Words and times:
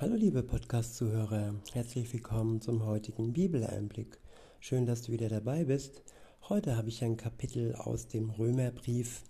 Hallo 0.00 0.16
liebe 0.16 0.42
Podcast-Zuhörer, 0.42 1.54
herzlich 1.72 2.12
willkommen 2.12 2.60
zum 2.60 2.84
heutigen 2.84 3.32
Bibeleinblick. 3.32 4.18
Schön, 4.58 4.86
dass 4.86 5.02
du 5.02 5.12
wieder 5.12 5.28
dabei 5.28 5.66
bist. 5.66 6.02
Heute 6.48 6.76
habe 6.76 6.88
ich 6.88 7.04
ein 7.04 7.16
Kapitel 7.16 7.76
aus 7.76 8.08
dem 8.08 8.30
Römerbrief. 8.30 9.22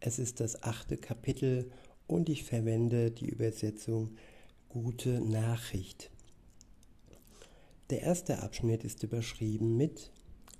Es 0.00 0.18
ist 0.18 0.40
das 0.40 0.62
achte 0.62 0.98
Kapitel 0.98 1.70
und 2.06 2.28
ich 2.28 2.44
verwende 2.44 3.12
die 3.12 3.30
Übersetzung 3.30 4.14
Gute 4.68 5.22
Nachricht. 5.22 6.10
Der 7.88 8.02
erste 8.02 8.42
Abschnitt 8.42 8.84
ist 8.84 9.02
überschrieben 9.04 9.78
mit 9.78 10.12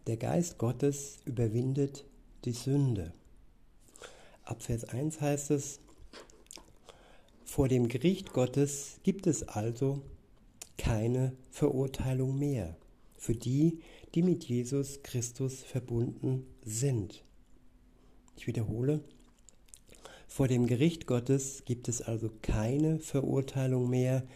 Der 0.07 0.17
Geist 0.17 0.57
Gottes 0.57 1.19
überwindet 1.27 2.07
die 2.47 2.53
Sünde. 2.53 3.13
Ab 4.43 4.63
Vers 4.63 4.85
1 4.85 5.21
heißt 5.21 5.51
es, 5.51 5.81
vor 7.55 7.69
dem 7.69 7.87
Gericht 7.87 8.33
Gottes 8.33 8.99
gibt 9.05 9.29
es 9.29 9.47
also 9.47 10.03
keine 10.77 11.37
Verurteilung 11.53 12.37
mehr 12.37 12.77
für 13.17 13.37
die, 13.37 13.79
die 14.13 14.23
mit 14.25 14.43
Jesus 14.43 15.05
Christus 15.05 15.63
verbunden 15.63 16.49
sind. 16.65 17.23
Ich 18.37 18.49
wiederhole, 18.49 19.05
vor 20.27 20.49
dem 20.49 20.67
Gericht 20.67 21.07
Gottes 21.07 21.63
gibt 21.65 21.89
es 21.89 22.03
also 22.03 22.29
keine 22.43 22.99
Verurteilung 22.99 23.89
mehr 23.89 24.27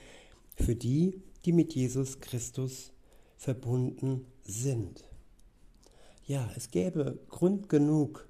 für 0.55 0.77
die, 0.77 1.21
die 1.45 1.53
mit 1.53 1.75
Jesus 1.75 2.21
Christus 2.21 2.93
verbunden 3.37 4.27
sind. 4.45 5.03
Ja, 6.25 6.49
es 6.57 6.71
gäbe 6.71 7.19
Grund 7.29 7.69
genug, 7.69 8.29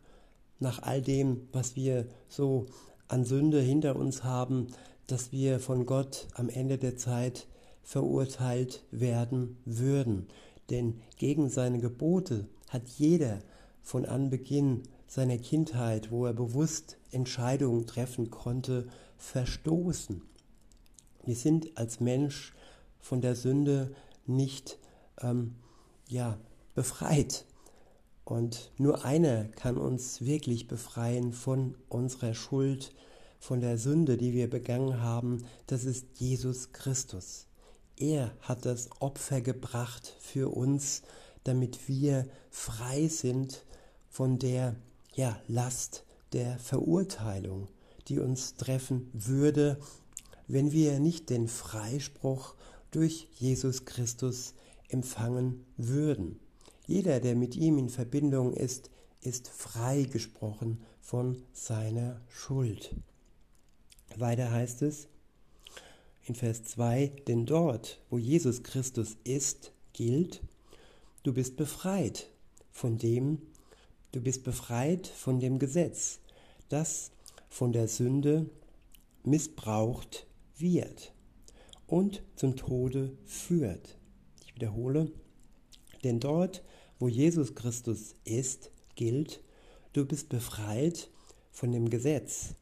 nach 0.60 0.80
all 0.80 1.02
dem, 1.02 1.46
was 1.52 1.76
wir 1.76 2.08
so 2.30 2.64
an 3.08 3.24
Sünde 3.24 3.60
hinter 3.60 3.96
uns 3.96 4.24
haben, 4.24 4.68
dass 5.06 5.32
wir 5.32 5.58
von 5.60 5.86
Gott 5.86 6.28
am 6.34 6.48
Ende 6.48 6.78
der 6.78 6.96
Zeit 6.96 7.46
verurteilt 7.82 8.84
werden 8.90 9.56
würden. 9.64 10.28
Denn 10.70 11.00
gegen 11.16 11.48
seine 11.48 11.78
Gebote 11.78 12.46
hat 12.68 12.88
jeder 12.88 13.40
von 13.82 14.04
Anbeginn 14.04 14.82
seiner 15.06 15.38
Kindheit, 15.38 16.10
wo 16.10 16.26
er 16.26 16.34
bewusst 16.34 16.98
Entscheidungen 17.10 17.86
treffen 17.86 18.30
konnte, 18.30 18.86
verstoßen. 19.16 20.22
Wir 21.24 21.36
sind 21.36 21.76
als 21.78 22.00
Mensch 22.00 22.52
von 23.00 23.22
der 23.22 23.34
Sünde 23.34 23.94
nicht 24.26 24.78
ähm, 25.22 25.54
ja, 26.08 26.38
befreit. 26.74 27.46
Und 28.28 28.72
nur 28.76 29.06
einer 29.06 29.44
kann 29.44 29.78
uns 29.78 30.20
wirklich 30.20 30.68
befreien 30.68 31.32
von 31.32 31.78
unserer 31.88 32.34
Schuld, 32.34 32.92
von 33.40 33.62
der 33.62 33.78
Sünde, 33.78 34.18
die 34.18 34.34
wir 34.34 34.50
begangen 34.50 35.00
haben. 35.00 35.46
Das 35.66 35.84
ist 35.84 36.20
Jesus 36.20 36.72
Christus. 36.72 37.46
Er 37.96 38.36
hat 38.42 38.66
das 38.66 38.90
Opfer 39.00 39.40
gebracht 39.40 40.14
für 40.20 40.54
uns, 40.54 41.00
damit 41.44 41.88
wir 41.88 42.28
frei 42.50 43.08
sind 43.08 43.64
von 44.10 44.38
der 44.38 44.76
ja, 45.14 45.40
Last 45.48 46.04
der 46.34 46.58
Verurteilung, 46.58 47.68
die 48.08 48.18
uns 48.18 48.56
treffen 48.56 49.08
würde, 49.14 49.80
wenn 50.48 50.70
wir 50.70 51.00
nicht 51.00 51.30
den 51.30 51.48
Freispruch 51.48 52.56
durch 52.90 53.26
Jesus 53.36 53.86
Christus 53.86 54.52
empfangen 54.90 55.64
würden. 55.78 56.38
Jeder, 56.88 57.20
der 57.20 57.36
mit 57.36 57.54
ihm 57.54 57.76
in 57.76 57.90
Verbindung 57.90 58.54
ist, 58.54 58.90
ist 59.20 59.48
freigesprochen 59.48 60.80
von 61.02 61.42
seiner 61.52 62.18
Schuld. 62.30 62.96
Weiter 64.16 64.50
heißt 64.50 64.80
es 64.80 65.06
in 66.24 66.34
Vers 66.34 66.64
2, 66.64 67.12
denn 67.26 67.44
dort, 67.44 68.00
wo 68.08 68.16
Jesus 68.16 68.62
Christus 68.62 69.18
ist, 69.24 69.72
gilt, 69.92 70.42
du 71.24 71.34
bist 71.34 71.56
befreit 71.56 72.30
von 72.72 72.96
dem, 72.96 73.42
du 74.12 74.22
bist 74.22 74.42
befreit 74.42 75.06
von 75.06 75.40
dem 75.40 75.58
Gesetz, 75.58 76.20
das 76.70 77.10
von 77.50 77.72
der 77.74 77.88
Sünde 77.88 78.48
missbraucht 79.24 80.26
wird 80.56 81.12
und 81.86 82.22
zum 82.34 82.56
Tode 82.56 83.12
führt. 83.26 83.98
Ich 84.46 84.54
wiederhole, 84.54 85.12
denn 86.02 86.18
dort, 86.18 86.62
wo 86.98 87.08
Jesus 87.08 87.54
Christus 87.54 88.14
ist, 88.24 88.70
gilt, 88.94 89.42
du 89.92 90.04
bist 90.04 90.28
befreit 90.28 91.10
von 91.50 91.72
dem 91.72 91.90
Gesetz, 91.90 92.54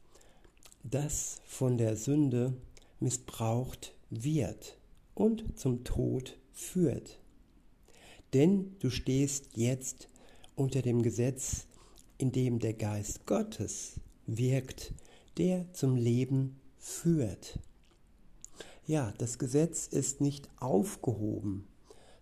das 0.83 1.41
von 1.45 1.77
der 1.77 1.95
Sünde 1.95 2.53
missbraucht 2.99 3.93
wird 4.09 4.77
und 5.13 5.57
zum 5.57 5.83
Tod 5.83 6.37
führt. 6.53 7.19
Denn 8.33 8.75
du 8.79 8.89
stehst 8.89 9.55
jetzt 9.55 10.07
unter 10.55 10.81
dem 10.81 11.01
Gesetz, 11.01 11.67
in 12.17 12.31
dem 12.31 12.59
der 12.59 12.73
Geist 12.73 13.25
Gottes 13.25 13.99
wirkt, 14.25 14.93
der 15.37 15.71
zum 15.73 15.95
Leben 15.95 16.59
führt. 16.77 17.59
Ja, 18.85 19.13
das 19.17 19.37
Gesetz 19.37 19.87
ist 19.87 20.21
nicht 20.21 20.49
aufgehoben, 20.57 21.67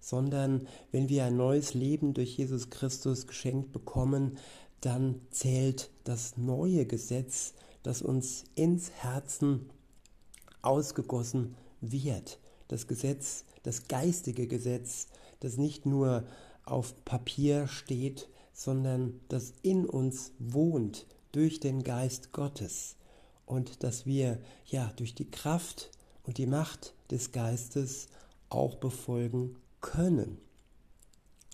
sondern 0.05 0.67
wenn 0.91 1.09
wir 1.09 1.25
ein 1.25 1.35
neues 1.35 1.73
Leben 1.73 2.13
durch 2.13 2.38
Jesus 2.38 2.69
Christus 2.69 3.25
geschenkt 3.25 3.71
bekommen, 3.71 4.38
dann 4.79 5.19
zählt 5.31 5.89
das 6.03 6.38
neue 6.38 6.85
Gesetz, 6.85 7.55
das 7.81 8.03
uns 8.03 8.43
ins 8.53 8.91
Herzen 8.91 9.71
ausgegossen 10.61 11.55
wird. 11.81 12.38
Das 12.67 12.85
Gesetz, 12.85 13.45
das 13.63 13.88
geistige 13.88 14.45
Gesetz, 14.45 15.07
das 15.39 15.57
nicht 15.57 15.88
nur 15.88 16.27
auf 16.66 17.03
Papier 17.03 17.67
steht, 17.67 18.29
sondern 18.53 19.19
das 19.27 19.53
in 19.63 19.87
uns 19.87 20.33
wohnt 20.37 21.07
durch 21.31 21.59
den 21.59 21.81
Geist 21.81 22.31
Gottes 22.31 22.95
und 23.47 23.83
dass 23.83 24.05
wir 24.05 24.37
ja 24.67 24.93
durch 24.97 25.16
die 25.16 25.31
Kraft 25.31 25.89
und 26.22 26.37
die 26.37 26.45
Macht 26.45 26.93
des 27.09 27.31
Geistes 27.31 28.07
auch 28.49 28.75
befolgen 28.75 29.55
können. 29.85 30.40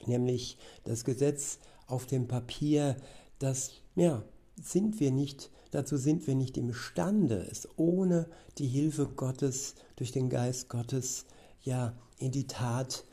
Nämlich 0.05 0.57
das 0.85 1.03
Gesetz 1.03 1.59
auf 1.85 2.05
dem 2.05 2.27
Papier, 2.27 2.95
das, 3.39 3.71
ja, 3.95 4.23
sind 4.61 4.99
wir 4.99 5.11
nicht, 5.11 5.51
dazu 5.71 5.97
sind 5.97 6.25
wir 6.27 6.35
nicht 6.35 6.57
imstande, 6.57 7.45
es 7.51 7.67
ohne 7.75 8.29
die 8.57 8.67
Hilfe 8.67 9.07
Gottes, 9.07 9.75
durch 9.97 10.11
den 10.11 10.29
Geist 10.29 10.69
Gottes, 10.69 11.25
ja, 11.61 11.93
in 12.17 12.31
die 12.31 12.47
Tat 12.47 13.03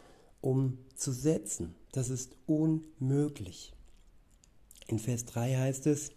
umzusetzen. 0.41 1.75
Das 1.93 2.11
ist 2.11 2.37
unmöglich. 2.47 3.73
In 4.87 4.99
Vers 4.99 5.25
3 5.27 5.57
heißt 5.57 5.87
es, 5.89 6.13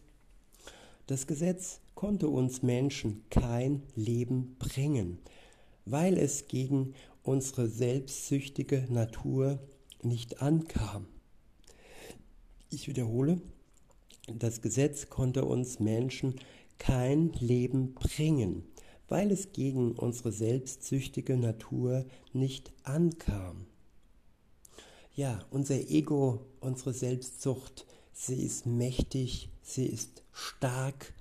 das 1.07 1.25
Gesetz 1.27 1.79
konnte 1.95 2.29
uns 2.29 2.61
Menschen 2.61 3.25
kein 3.29 3.83
Leben 3.95 4.55
bringen, 4.59 5.17
weil 5.85 6.17
es 6.17 6.47
gegen 6.47 6.93
unsere 7.23 7.67
selbstsüchtige 7.67 8.87
Natur 8.89 9.59
nicht 10.01 10.41
ankam. 10.41 11.07
Ich 12.69 12.87
wiederhole, 12.87 13.41
das 14.27 14.61
Gesetz 14.61 15.09
konnte 15.09 15.45
uns 15.45 15.79
Menschen 15.79 16.35
kein 16.77 17.31
Leben 17.33 17.93
bringen, 17.93 18.63
weil 19.07 19.31
es 19.31 19.51
gegen 19.51 19.91
unsere 19.91 20.31
selbstsüchtige 20.31 21.37
Natur 21.37 22.05
nicht 22.33 22.71
ankam. 22.83 23.65
Ja, 25.13 25.45
unser 25.51 25.75
Ego, 25.75 26.45
unsere 26.61 26.93
Selbstsucht, 26.93 27.85
sie 28.13 28.41
ist 28.41 28.65
mächtig, 28.65 29.49
sie 29.61 29.85
ist 29.85 30.23
stark 30.31 31.13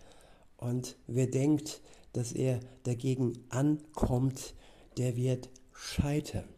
und 0.56 0.96
wer 1.06 1.26
denkt, 1.26 1.80
dass 2.12 2.32
er 2.32 2.60
dagegen 2.84 3.32
ankommt, 3.48 4.54
der 4.96 5.16
wird 5.16 5.50
scheitern. 5.80 6.48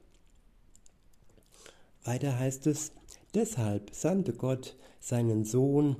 Weiter 2.04 2.38
heißt 2.38 2.66
es, 2.66 2.92
deshalb 3.34 3.94
sandte 3.94 4.32
Gott 4.32 4.76
seinen 5.00 5.44
Sohn 5.44 5.96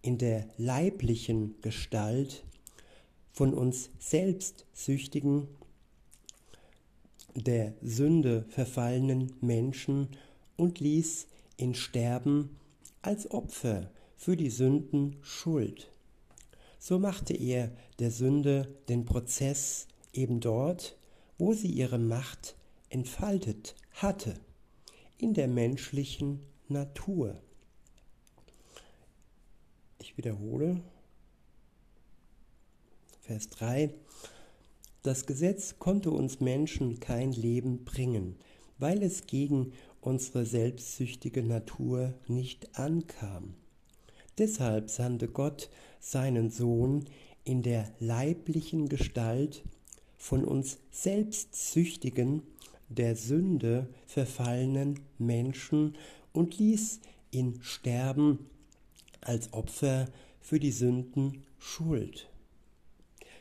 in 0.00 0.18
der 0.18 0.48
leiblichen 0.56 1.60
Gestalt 1.60 2.44
von 3.30 3.54
uns 3.54 3.90
selbstsüchtigen, 3.98 5.48
der 7.34 7.74
Sünde 7.82 8.44
verfallenen 8.48 9.32
Menschen 9.40 10.08
und 10.56 10.80
ließ 10.80 11.26
ihn 11.56 11.74
sterben 11.74 12.58
als 13.00 13.30
Opfer 13.30 13.90
für 14.16 14.36
die 14.36 14.50
Sünden 14.50 15.16
Schuld. 15.22 15.90
So 16.78 16.98
machte 16.98 17.34
er 17.34 17.70
der 18.00 18.10
Sünde 18.10 18.74
den 18.88 19.04
Prozess 19.04 19.86
eben 20.12 20.40
dort, 20.40 20.96
wo 21.38 21.52
sie 21.52 21.70
ihre 21.70 21.98
Macht 21.98 22.56
entfaltet 22.92 23.74
hatte 23.92 24.34
in 25.16 25.32
der 25.32 25.48
menschlichen 25.48 26.40
Natur. 26.68 27.40
Ich 29.98 30.18
wiederhole. 30.18 30.82
Vers 33.22 33.48
3. 33.48 33.94
Das 35.02 35.24
Gesetz 35.26 35.78
konnte 35.78 36.10
uns 36.10 36.40
Menschen 36.40 37.00
kein 37.00 37.32
Leben 37.32 37.84
bringen, 37.84 38.36
weil 38.78 39.02
es 39.02 39.26
gegen 39.26 39.72
unsere 40.02 40.44
selbstsüchtige 40.44 41.42
Natur 41.42 42.12
nicht 42.28 42.78
ankam. 42.78 43.54
Deshalb 44.36 44.90
sandte 44.90 45.28
Gott 45.28 45.70
seinen 45.98 46.50
Sohn 46.50 47.06
in 47.44 47.62
der 47.62 47.90
leiblichen 48.00 48.88
Gestalt 48.88 49.62
von 50.16 50.44
uns 50.44 50.78
selbstsüchtigen, 50.90 52.42
der 52.94 53.16
Sünde 53.16 53.88
verfallenen 54.06 55.00
Menschen 55.18 55.96
und 56.32 56.58
ließ 56.58 57.00
ihn 57.30 57.58
sterben 57.62 58.50
als 59.20 59.52
Opfer 59.52 60.06
für 60.40 60.58
die 60.58 60.72
Sünden 60.72 61.44
Schuld. 61.58 62.28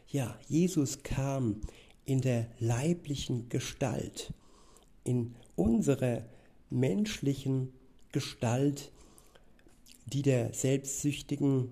Ja, 0.07 0.37
Jesus 0.47 1.03
kam 1.03 1.61
in 2.05 2.21
der 2.21 2.47
leiblichen 2.59 3.49
Gestalt, 3.49 4.33
in 5.03 5.35
unserer 5.55 6.25
menschlichen 6.69 7.73
Gestalt, 8.11 8.91
die 10.05 10.21
der 10.21 10.53
selbstsüchtigen, 10.53 11.69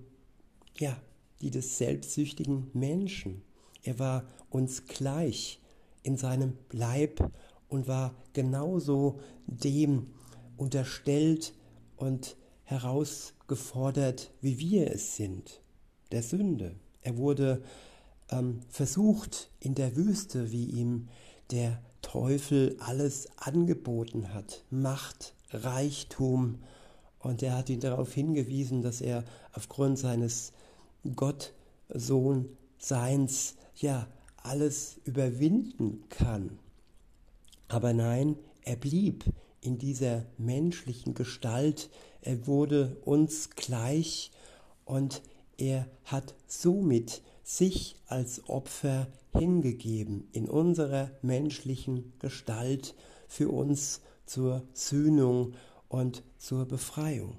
ja, 0.78 1.00
die 1.42 1.52
des 1.52 1.78
selbstsüchtigen 1.78 2.70
Menschen. 2.74 3.42
Er 3.84 4.00
war 4.00 4.26
uns 4.50 4.86
gleich 4.86 5.60
in 6.04 6.18
seinem 6.18 6.58
Leib 6.72 7.32
und 7.70 7.88
war 7.88 8.16
genauso 8.34 9.20
dem 9.48 10.08
unterstellt 10.58 11.54
und 11.96 12.36
herausgefordert, 12.64 14.32
wie 14.42 14.60
wir 14.60 14.92
es 14.92 15.16
sind, 15.16 15.62
der 16.12 16.24
Sünde. 16.24 16.76
Er 17.02 17.18
wurde 17.18 17.64
ähm, 18.30 18.60
versucht 18.70 19.50
in 19.60 19.76
der 19.76 19.96
Wüste, 19.96 20.52
wie 20.52 20.66
ihm 20.66 21.08
der 21.52 21.82
Teufel 22.02 22.76
alles 22.80 23.28
angeboten 23.38 24.34
hat, 24.34 24.64
Macht, 24.70 25.36
Reichtum, 25.52 26.60
und 27.20 27.44
er 27.44 27.58
hat 27.58 27.70
ihn 27.70 27.82
darauf 27.82 28.14
hingewiesen, 28.14 28.82
dass 28.82 29.02
er 29.02 29.26
aufgrund 29.54 30.00
seines 30.00 30.54
Gottsohnseins 31.16 33.56
ja 33.76 34.08
alles 34.38 35.02
überwinden 35.04 36.06
kann. 36.10 36.58
Aber 37.70 37.94
nein, 37.94 38.36
er 38.64 38.76
blieb 38.76 39.24
in 39.62 39.78
dieser 39.78 40.26
menschlichen 40.38 41.14
Gestalt, 41.14 41.90
er 42.22 42.48
wurde 42.48 42.98
uns 43.06 43.52
gleich 43.52 44.32
und 44.86 45.22
er 45.58 45.88
hat 46.04 46.36
somit 46.48 47.22
sich 47.44 47.96
als 48.08 48.50
Opfer 48.50 49.08
hingegeben 49.38 50.28
in 50.32 50.50
unserer 50.50 51.12
menschlichen 51.22 52.14
Gestalt 52.20 52.96
für 53.28 53.50
uns 53.50 54.02
zur 54.26 54.64
Sühnung 54.74 55.54
und 55.88 56.24
zur 56.38 56.66
Befreiung. 56.66 57.38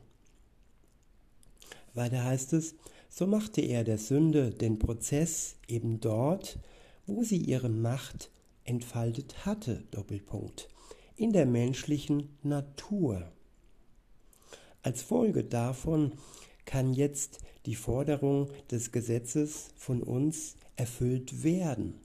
Weiter 1.94 2.22
heißt 2.22 2.52
es, 2.52 2.76
so 3.08 3.26
machte 3.26 3.60
er 3.62 3.82
der 3.82 3.98
Sünde 3.98 4.50
den 4.50 4.78
Prozess 4.78 5.56
eben 5.66 6.00
dort, 6.00 6.58
wo 7.06 7.24
sie 7.24 7.38
ihre 7.38 7.68
Macht 7.68 8.30
entfaltet 8.70 9.44
hatte, 9.44 9.82
Doppelpunkt, 9.90 10.68
in 11.16 11.32
der 11.32 11.44
menschlichen 11.44 12.30
Natur. 12.44 13.32
Als 14.82 15.02
Folge 15.02 15.42
davon 15.42 16.12
kann 16.64 16.94
jetzt 16.94 17.40
die 17.66 17.74
Forderung 17.74 18.48
des 18.70 18.92
Gesetzes 18.92 19.70
von 19.76 20.02
uns 20.04 20.56
erfüllt 20.76 21.42
werden. 21.42 22.00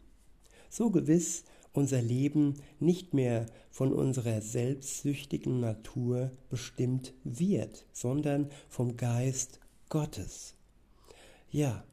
So 0.70 0.90
gewiss 0.90 1.44
unser 1.72 2.02
Leben 2.02 2.56
nicht 2.80 3.14
mehr 3.14 3.46
von 3.70 3.94
unserer 3.94 4.42
selbstsüchtigen 4.42 5.60
Natur 5.60 6.32
bestimmt 6.50 7.14
wird, 7.24 7.86
sondern 7.94 8.50
vom 8.70 8.98
Geist 8.98 9.60
Gottes. 9.90 10.56
Ja, 11.52 11.84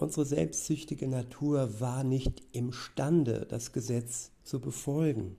unsere 0.00 0.26
selbstsüchtige 0.26 1.06
Natur 1.06 1.80
war 1.80 2.04
nicht 2.04 2.42
imstande, 2.52 3.46
das 3.48 3.72
Gesetz 3.72 4.30
zu 4.44 4.60
befolgen, 4.60 5.36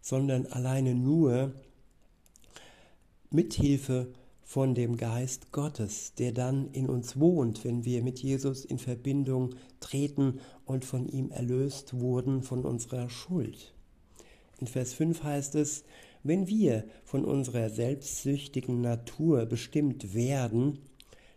sondern 0.00 0.46
alleine 0.46 0.94
nur 0.94 1.52
mithilfe 3.30 4.08
von 4.42 4.74
dem 4.74 4.96
Geist 4.96 5.50
Gottes, 5.50 6.14
der 6.14 6.32
dann 6.32 6.70
in 6.70 6.88
uns 6.88 7.18
wohnt, 7.18 7.64
wenn 7.64 7.84
wir 7.84 8.02
mit 8.02 8.20
Jesus 8.20 8.64
in 8.64 8.78
Verbindung 8.78 9.54
treten 9.80 10.40
und 10.64 10.84
von 10.84 11.08
ihm 11.08 11.30
erlöst 11.30 11.94
wurden 11.94 12.42
von 12.42 12.64
unserer 12.64 13.10
Schuld. 13.10 13.74
In 14.60 14.68
Vers 14.68 14.94
5 14.94 15.22
heißt 15.22 15.56
es, 15.56 15.84
wenn 16.22 16.48
wir 16.48 16.84
von 17.04 17.24
unserer 17.24 17.70
selbstsüchtigen 17.70 18.80
Natur 18.80 19.46
bestimmt 19.46 20.14
werden, 20.14 20.78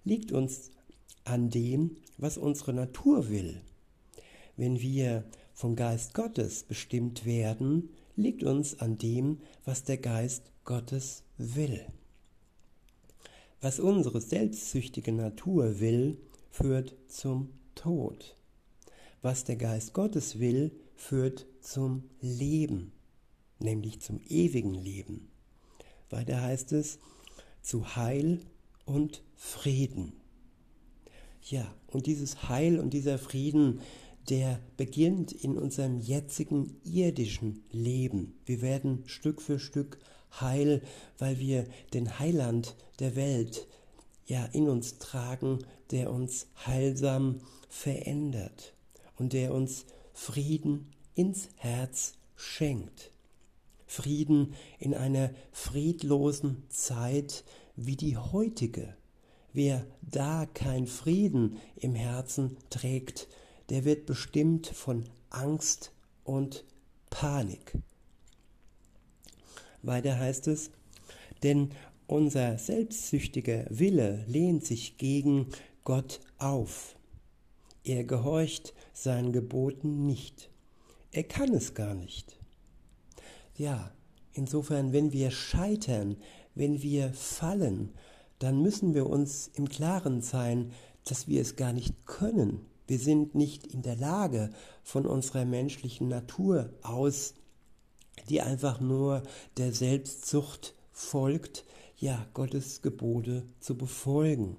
liegt 0.04 0.32
uns 0.32 0.72
an 1.26 1.50
dem, 1.50 1.98
was 2.20 2.38
unsere 2.38 2.74
Natur 2.74 3.30
will. 3.30 3.62
Wenn 4.58 4.82
wir 4.82 5.24
vom 5.54 5.76
Geist 5.76 6.14
Gottes 6.14 6.64
bestimmt 6.64 7.26
werden, 7.26 7.90
liegt 8.16 8.44
uns 8.44 8.80
an 8.80 8.98
dem, 8.98 9.40
was 9.66 9.84
der 9.84 9.98
Geist 9.98 10.52
Gottes 10.66 11.24
will. 11.38 11.86
Was 13.62 13.80
unsere 13.80 14.22
selbstsüchtige 14.22 15.12
Natur 15.12 15.80
will, 15.80 16.18
führt 16.50 16.96
zum 17.08 17.50
Tod. 17.76 18.36
Was 19.22 19.44
der 19.44 19.56
Geist 19.56 19.94
Gottes 19.94 20.40
will, 20.40 20.72
führt 20.96 21.46
zum 21.62 22.04
Leben, 22.22 22.92
nämlich 23.60 24.02
zum 24.02 24.20
ewigen 24.28 24.74
Leben. 24.74 25.30
Weiter 26.10 26.42
heißt 26.42 26.72
es, 26.74 27.00
zu 27.62 27.96
Heil 27.96 28.40
und 28.86 29.24
Frieden. 29.36 30.19
Ja, 31.42 31.74
und 31.88 32.06
dieses 32.06 32.50
Heil 32.50 32.80
und 32.80 32.94
dieser 32.94 33.18
Frieden, 33.18 33.82
der 34.30 34.60
beginnt 34.78 35.32
in 35.32 35.58
unserem 35.58 36.00
jetzigen 36.00 36.78
irdischen 36.84 37.64
Leben. 37.72 38.40
Wir 38.46 38.62
werden 38.62 39.04
Stück 39.08 39.42
für 39.42 39.60
Stück 39.60 40.00
Heil, 40.40 40.82
weil 41.18 41.40
wir 41.40 41.66
den 41.94 42.20
Heiland 42.20 42.76
der 43.00 43.16
Welt 43.16 43.68
ja 44.28 44.46
in 44.46 44.70
uns 44.70 45.00
tragen, 45.00 45.60
der 45.92 46.12
uns 46.12 46.48
heilsam 46.66 47.42
verändert 47.68 48.74
und 49.18 49.34
der 49.34 49.54
uns 49.54 49.86
Frieden 50.14 50.92
ins 51.16 51.50
Herz 51.56 52.14
schenkt. 52.36 53.12
Frieden 53.88 54.54
in 54.78 54.94
einer 54.94 55.32
friedlosen 55.52 56.64
Zeit 56.70 57.44
wie 57.76 57.96
die 57.96 58.18
heutige. 58.18 58.96
Wer 59.54 59.86
da 60.02 60.46
kein 60.54 60.86
Frieden 60.86 61.58
im 61.76 61.96
Herzen 61.96 62.58
trägt, 62.70 63.28
der 63.70 63.86
wird 63.86 64.06
bestimmt 64.06 64.68
von 64.68 65.06
Angst 65.30 65.92
und 66.24 66.66
Panik. 67.10 67.74
Weiter 69.82 70.18
heißt 70.18 70.48
es, 70.48 70.72
denn 71.44 71.70
unser 72.08 72.58
selbstsüchtiger 72.58 73.66
Wille 73.70 74.26
lehnt 74.28 74.66
sich 74.66 74.98
gegen 74.98 75.48
Gott 75.84 76.20
auf. 76.38 76.96
Er 77.84 78.04
gehorcht 78.04 78.74
seinen 78.94 79.32
Geboten 79.32 80.06
nicht. 80.06 80.50
Er 81.12 81.24
kann 81.24 81.54
es 81.54 81.74
gar 81.74 81.96
nicht. 81.96 82.38
Ja, 83.58 83.92
insofern, 84.34 84.94
wenn 84.94 85.12
wir 85.12 85.32
scheitern, 85.32 86.18
wenn 86.56 86.82
wir 86.82 87.14
fallen, 87.14 87.94
dann 88.40 88.62
müssen 88.62 88.94
wir 88.94 89.08
uns 89.08 89.50
im 89.54 89.70
Klaren 89.70 90.22
sein, 90.22 90.72
dass 91.06 91.28
wir 91.28 91.42
es 91.42 91.56
gar 91.56 91.74
nicht 91.74 92.06
können. 92.06 92.66
Wir 92.88 93.00
sind 93.00 93.36
nicht 93.36 93.68
in 93.68 93.82
der 93.82 93.96
Lage, 93.96 94.50
von 94.84 95.06
unserer 95.06 95.46
menschlichen 95.46 96.08
Natur 96.08 96.74
aus 96.82 97.36
die 98.28 98.42
einfach 98.42 98.80
nur 98.80 99.24
der 99.58 99.72
Selbstzucht 99.72 100.76
folgt, 100.92 101.66
ja, 101.98 102.26
Gottes 102.34 102.82
Gebote 102.82 103.46
zu 103.60 103.78
befolgen. 103.78 104.58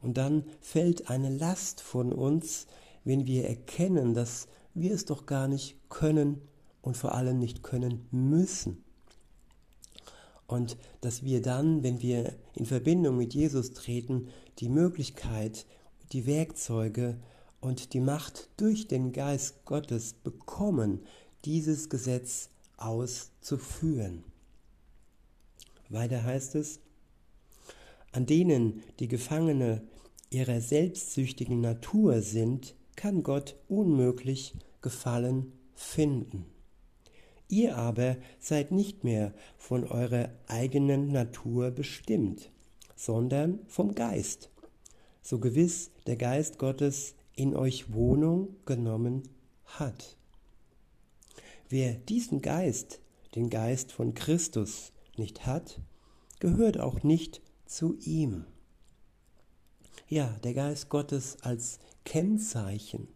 Und 0.00 0.16
dann 0.16 0.44
fällt 0.60 1.10
eine 1.10 1.30
Last 1.30 1.80
von 1.80 2.12
uns, 2.12 2.66
wenn 3.04 3.26
wir 3.26 3.48
erkennen, 3.48 4.14
dass 4.14 4.48
wir 4.74 4.92
es 4.92 5.04
doch 5.04 5.26
gar 5.26 5.48
nicht 5.48 5.88
können 5.88 6.42
und 6.82 6.96
vor 6.96 7.14
allem 7.14 7.38
nicht 7.38 7.62
können 7.62 8.06
müssen. 8.10 8.84
Und 10.46 10.76
dass 11.00 11.24
wir 11.24 11.42
dann, 11.42 11.82
wenn 11.82 12.00
wir 12.02 12.34
in 12.54 12.66
Verbindung 12.66 13.16
mit 13.16 13.34
Jesus 13.34 13.72
treten, 13.72 14.28
die 14.58 14.68
Möglichkeit, 14.68 15.66
die 16.12 16.26
Werkzeuge 16.26 17.18
und 17.60 17.92
die 17.94 18.00
Macht 18.00 18.48
durch 18.56 18.86
den 18.86 19.12
Geist 19.12 19.64
Gottes 19.64 20.12
bekommen, 20.12 21.00
dieses 21.44 21.88
Gesetz 21.88 22.50
auszuführen. 22.76 24.24
Weiter 25.88 26.22
heißt 26.22 26.54
es, 26.56 26.80
an 28.12 28.26
denen 28.26 28.82
die 28.98 29.08
Gefangene 29.08 29.82
ihrer 30.30 30.60
selbstsüchtigen 30.60 31.60
Natur 31.60 32.22
sind, 32.22 32.74
kann 32.96 33.22
Gott 33.22 33.56
unmöglich 33.68 34.54
Gefallen 34.80 35.52
finden. 35.74 36.46
Ihr 37.48 37.76
aber 37.76 38.16
seid 38.40 38.72
nicht 38.72 39.04
mehr 39.04 39.32
von 39.56 39.84
eurer 39.84 40.30
eigenen 40.48 41.12
Natur 41.12 41.70
bestimmt, 41.70 42.50
sondern 42.96 43.60
vom 43.68 43.94
Geist, 43.94 44.50
so 45.22 45.38
gewiss 45.38 45.90
der 46.06 46.16
Geist 46.16 46.58
Gottes 46.58 47.14
in 47.36 47.54
euch 47.54 47.92
Wohnung 47.92 48.56
genommen 48.64 49.22
hat. 49.64 50.16
Wer 51.68 51.94
diesen 51.94 52.42
Geist, 52.42 53.00
den 53.34 53.50
Geist 53.50 53.92
von 53.92 54.14
Christus, 54.14 54.92
nicht 55.16 55.46
hat, 55.46 55.80
gehört 56.40 56.80
auch 56.80 57.02
nicht 57.02 57.42
zu 57.66 57.96
ihm. 57.98 58.44
Ja, 60.08 60.36
der 60.44 60.54
Geist 60.54 60.88
Gottes 60.88 61.38
als 61.42 61.78
Kennzeichen. 62.04 63.08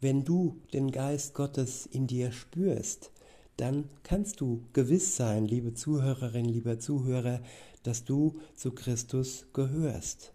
Wenn 0.00 0.24
du 0.24 0.60
den 0.72 0.90
Geist 0.90 1.34
Gottes 1.34 1.86
in 1.86 2.06
dir 2.06 2.32
spürst, 2.32 3.10
dann 3.58 3.90
kannst 4.04 4.40
du 4.40 4.62
gewiss 4.72 5.16
sein, 5.16 5.44
liebe 5.44 5.74
Zuhörerin, 5.74 6.46
lieber 6.46 6.78
Zuhörer, 6.78 7.40
dass 7.82 8.04
du 8.04 8.40
zu 8.54 8.70
Christus 8.70 9.46
gehörst. 9.52 10.32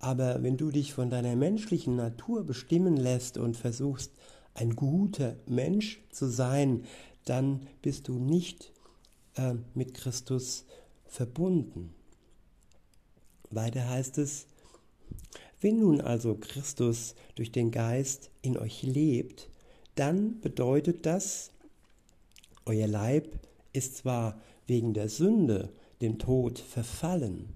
Aber 0.00 0.42
wenn 0.42 0.56
du 0.56 0.70
dich 0.70 0.92
von 0.92 1.08
deiner 1.08 1.36
menschlichen 1.36 1.96
Natur 1.96 2.44
bestimmen 2.44 2.96
lässt 2.96 3.38
und 3.38 3.56
versuchst, 3.56 4.12
ein 4.54 4.74
guter 4.74 5.36
Mensch 5.46 6.00
zu 6.10 6.26
sein, 6.26 6.84
dann 7.24 7.66
bist 7.80 8.08
du 8.08 8.18
nicht 8.18 8.72
äh, 9.36 9.54
mit 9.74 9.94
Christus 9.94 10.64
verbunden. 11.06 11.94
Weiter 13.50 13.88
heißt 13.88 14.18
es, 14.18 14.46
wenn 15.60 15.78
nun 15.78 16.00
also 16.00 16.36
Christus 16.36 17.14
durch 17.36 17.52
den 17.52 17.70
Geist 17.70 18.30
in 18.42 18.58
euch 18.58 18.82
lebt, 18.82 19.48
dann 19.94 20.40
bedeutet 20.40 21.06
das, 21.06 21.52
euer 22.68 22.86
Leib 22.86 23.38
ist 23.72 23.96
zwar 23.96 24.40
wegen 24.66 24.94
der 24.94 25.08
Sünde 25.08 25.72
dem 26.00 26.18
Tod 26.18 26.58
verfallen, 26.58 27.48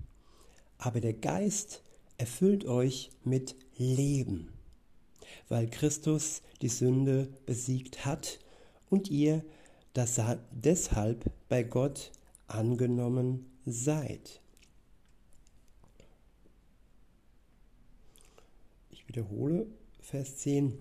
aber 0.79 1.01
der 1.01 1.13
Geist 1.13 1.83
erfüllt 2.19 2.65
euch 2.65 3.11
mit 3.23 3.55
Leben, 3.77 4.49
weil 5.49 5.69
Christus 5.69 6.43
die 6.63 6.69
Sünde 6.69 7.29
besiegt 7.47 8.05
hat 8.05 8.39
und 8.91 9.11
ihr 9.11 9.45
das 9.93 10.21
deshalb 10.51 11.31
bei 11.49 11.63
Gott 11.63 12.11
angenommen 12.49 13.47
seid. 13.67 14.41
Ich 18.91 19.07
wiederhole 19.09 19.67
Vers 20.01 20.39
10. 20.39 20.79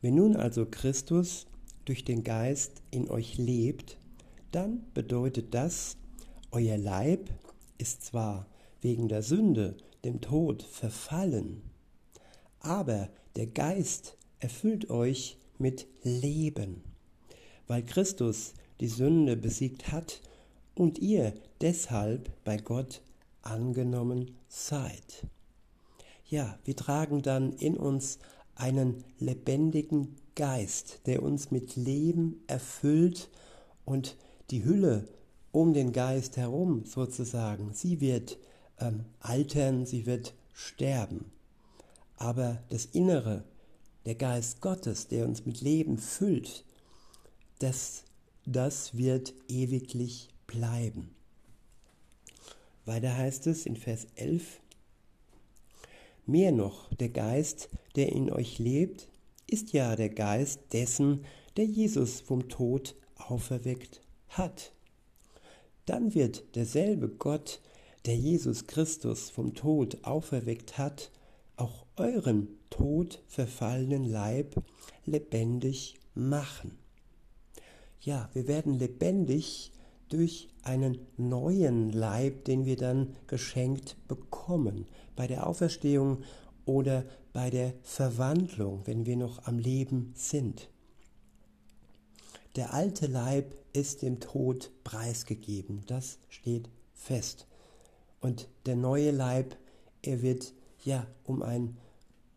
Wenn 0.00 0.14
nun 0.14 0.36
also 0.36 0.64
Christus 0.64 1.46
durch 1.88 2.04
den 2.04 2.22
Geist 2.22 2.82
in 2.90 3.08
euch 3.08 3.38
lebt, 3.38 3.96
dann 4.52 4.84
bedeutet 4.92 5.54
das, 5.54 5.96
euer 6.50 6.76
Leib 6.76 7.30
ist 7.78 8.04
zwar 8.04 8.46
wegen 8.82 9.08
der 9.08 9.22
Sünde 9.22 9.76
dem 10.04 10.20
Tod 10.20 10.62
verfallen, 10.62 11.62
aber 12.60 13.08
der 13.36 13.46
Geist 13.46 14.16
erfüllt 14.38 14.90
euch 14.90 15.38
mit 15.58 15.86
Leben, 16.02 16.82
weil 17.66 17.82
Christus 17.82 18.52
die 18.80 18.88
Sünde 18.88 19.36
besiegt 19.36 19.90
hat 19.90 20.20
und 20.74 20.98
ihr 20.98 21.32
deshalb 21.60 22.30
bei 22.44 22.58
Gott 22.58 23.00
angenommen 23.42 24.36
seid. 24.48 25.26
Ja, 26.26 26.58
wir 26.64 26.76
tragen 26.76 27.22
dann 27.22 27.52
in 27.54 27.76
uns 27.76 28.18
einen 28.58 29.04
lebendigen 29.18 30.16
Geist, 30.34 31.00
der 31.06 31.22
uns 31.22 31.50
mit 31.50 31.76
Leben 31.76 32.42
erfüllt 32.46 33.30
und 33.84 34.16
die 34.50 34.64
Hülle 34.64 35.08
um 35.52 35.72
den 35.72 35.92
Geist 35.92 36.36
herum 36.36 36.84
sozusagen, 36.84 37.72
sie 37.72 38.00
wird 38.00 38.38
ähm, 38.78 39.04
altern, 39.20 39.86
sie 39.86 40.06
wird 40.06 40.34
sterben. 40.52 41.32
Aber 42.16 42.62
das 42.68 42.84
Innere, 42.84 43.44
der 44.04 44.16
Geist 44.16 44.60
Gottes, 44.60 45.08
der 45.08 45.26
uns 45.26 45.46
mit 45.46 45.60
Leben 45.60 45.98
füllt, 45.98 46.64
das, 47.60 48.04
das 48.44 48.96
wird 48.96 49.34
ewiglich 49.48 50.28
bleiben. 50.46 51.14
Weiter 52.84 53.16
heißt 53.16 53.46
es 53.46 53.66
in 53.66 53.76
Vers 53.76 54.06
11, 54.14 54.60
Mehr 56.28 56.52
noch, 56.52 56.92
der 56.92 57.08
Geist, 57.08 57.70
der 57.96 58.12
in 58.12 58.30
euch 58.30 58.58
lebt, 58.58 59.08
ist 59.46 59.72
ja 59.72 59.96
der 59.96 60.10
Geist 60.10 60.60
dessen, 60.74 61.24
der 61.56 61.64
Jesus 61.64 62.20
vom 62.20 62.50
Tod 62.50 62.94
auferweckt 63.16 64.02
hat. 64.28 64.74
Dann 65.86 66.14
wird 66.14 66.54
derselbe 66.54 67.08
Gott, 67.08 67.62
der 68.04 68.14
Jesus 68.14 68.66
Christus 68.66 69.30
vom 69.30 69.54
Tod 69.54 70.04
auferweckt 70.04 70.76
hat, 70.76 71.10
auch 71.56 71.86
euren 71.96 72.48
tot 72.68 73.22
verfallenen 73.26 74.04
Leib 74.04 74.62
lebendig 75.06 75.94
machen. 76.14 76.76
Ja, 78.02 78.28
wir 78.34 78.46
werden 78.46 78.74
lebendig 78.78 79.72
durch 80.08 80.48
einen 80.62 80.98
neuen 81.16 81.90
Leib, 81.90 82.44
den 82.44 82.64
wir 82.64 82.76
dann 82.76 83.14
geschenkt 83.26 83.96
bekommen 84.08 84.86
bei 85.16 85.26
der 85.26 85.46
Auferstehung 85.46 86.22
oder 86.64 87.04
bei 87.32 87.50
der 87.50 87.74
Verwandlung, 87.82 88.82
wenn 88.84 89.06
wir 89.06 89.16
noch 89.16 89.46
am 89.46 89.58
Leben 89.58 90.12
sind. 90.14 90.68
Der 92.56 92.74
alte 92.74 93.06
Leib 93.06 93.54
ist 93.72 94.02
dem 94.02 94.20
Tod 94.20 94.70
preisgegeben, 94.82 95.82
das 95.86 96.18
steht 96.28 96.68
fest. 96.92 97.46
Und 98.20 98.48
der 98.66 98.76
neue 98.76 99.10
Leib, 99.10 99.56
er 100.02 100.22
wird 100.22 100.52
ja 100.84 101.06
um 101.24 101.42
ein 101.42 101.76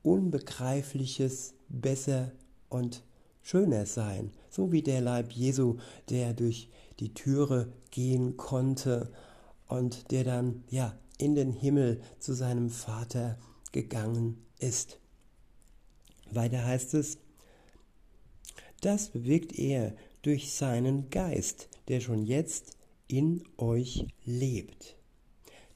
unbegreifliches 0.03 1.53
besser 1.69 2.31
und 2.69 3.03
schöner 3.41 3.85
sein, 3.85 4.31
so 4.49 4.71
wie 4.71 4.81
der 4.81 5.01
Leib 5.01 5.31
Jesu, 5.31 5.77
der 6.09 6.33
durch 6.33 6.69
die 7.01 7.13
Türe 7.13 7.73
gehen 7.89 8.37
konnte 8.37 9.11
und 9.67 10.11
der 10.11 10.23
dann 10.23 10.63
ja 10.69 10.97
in 11.17 11.35
den 11.35 11.51
Himmel 11.51 12.01
zu 12.19 12.33
seinem 12.33 12.69
Vater 12.69 13.37
gegangen 13.71 14.45
ist. 14.59 14.99
Weiter 16.31 16.63
heißt 16.63 16.93
es, 16.93 17.17
das 18.81 19.09
bewirkt 19.09 19.57
er 19.57 19.95
durch 20.21 20.53
seinen 20.53 21.09
Geist, 21.09 21.69
der 21.87 21.99
schon 21.99 22.23
jetzt 22.23 22.77
in 23.07 23.43
euch 23.57 24.07
lebt. 24.23 24.95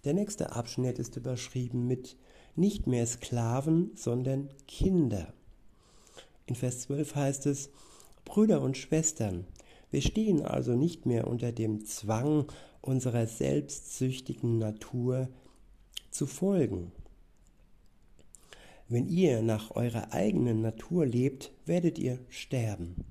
Der 0.03 0.13
nächste 0.13 0.51
Abschnitt 0.53 0.99
ist 0.99 1.17
überschrieben 1.17 1.87
mit 1.87 2.17
nicht 2.55 2.87
mehr 2.87 3.05
Sklaven, 3.05 3.91
sondern 3.95 4.49
Kinder. 4.67 5.33
In 6.45 6.55
Vers 6.55 6.81
12 6.81 7.15
heißt 7.15 7.45
es, 7.47 7.69
Brüder 8.23 8.61
und 8.61 8.77
Schwestern, 8.77 9.45
wir 9.95 10.01
stehen 10.01 10.41
also 10.41 10.73
nicht 10.73 11.05
mehr 11.05 11.25
unter 11.25 11.53
dem 11.53 11.85
Zwang 11.85 12.51
unserer 12.81 13.27
selbstsüchtigen 13.27 14.57
Natur 14.57 15.29
zu 16.11 16.27
folgen. 16.27 16.91
Wenn 18.89 19.07
ihr 19.07 19.41
nach 19.41 19.71
eurer 19.71 20.11
eigenen 20.11 20.59
Natur 20.59 21.05
lebt, 21.05 21.53
werdet 21.65 21.97
ihr 21.97 22.19
sterben. 22.27 23.05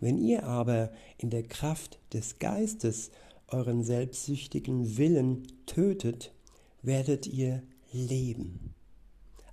Wenn 0.00 0.18
ihr 0.18 0.42
aber 0.42 0.90
in 1.16 1.30
der 1.30 1.44
Kraft 1.44 2.00
des 2.12 2.40
Geistes 2.40 3.12
euren 3.46 3.84
selbstsüchtigen 3.84 4.96
Willen 4.96 5.46
tötet, 5.66 6.34
werdet 6.82 7.28
ihr 7.28 7.62
leben. 7.92 8.74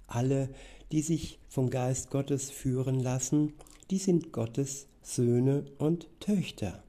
Alle, 0.08 0.50
die 0.92 1.04
sich 1.04 1.38
vom 1.50 1.70
Geist 1.70 2.10
Gottes 2.10 2.50
führen 2.50 3.00
lassen, 3.00 3.54
die 3.92 4.00
sind 4.00 4.32
Gottes 4.32 4.88
Söhne 5.04 5.66
und 5.78 6.08
Töchter. 6.20 6.84